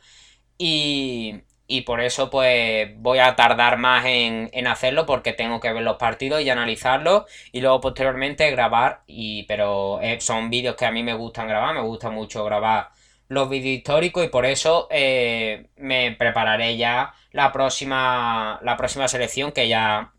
Y, 0.58 1.44
y 1.72 1.82
por 1.82 2.02
eso 2.02 2.32
pues 2.32 2.90
voy 2.98 3.20
a 3.20 3.36
tardar 3.36 3.78
más 3.78 4.04
en, 4.08 4.50
hacerlo 4.68 5.06
porque 5.06 5.34
tengo 5.34 5.60
que 5.60 5.72
ver 5.72 5.84
los 5.84 5.98
partidos 5.98 6.42
y 6.42 6.50
analizarlos 6.50 7.26
y 7.52 7.62
luego 7.62 7.80
posteriormente 7.80 8.50
grabar 8.50 9.04
y 9.06 9.44
pero 9.44 10.02
eh, 10.02 10.20
son 10.20 10.50
vídeos 10.50 10.76
que 10.76 10.88
a 10.88 10.92
mí 10.92 11.04
me 11.04 11.14
gustan 11.14 11.48
grabar 11.48 11.76
me 11.76 11.82
gusta 11.82 12.10
mucho 12.10 12.44
grabar 12.44 12.90
los 13.28 13.48
vídeos 13.50 13.78
históricos 13.78 14.26
y 14.26 14.30
por 14.30 14.48
eso 14.48 14.88
eh, 14.90 15.68
me 15.78 16.12
prepararé 16.14 16.76
ya 16.76 17.14
la 17.32 17.52
próxima 17.52 18.60
la 18.64 18.76
próxima 18.76 19.08
selección 19.08 19.52
que 19.52 19.68
ya 19.68 20.12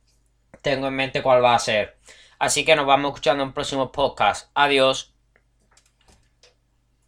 tengo 0.63 0.87
en 0.87 0.95
mente 0.95 1.23
cuál 1.23 1.43
va 1.45 1.55
a 1.57 1.59
ser. 1.59 1.97
Así 2.39 2.65
que 2.65 2.77
nos 2.77 2.87
vamos 2.87 3.11
escuchando 3.11 3.43
en 3.43 3.53
próximos 3.53 3.91
podcasts 3.91 4.51
adiós 4.55 5.13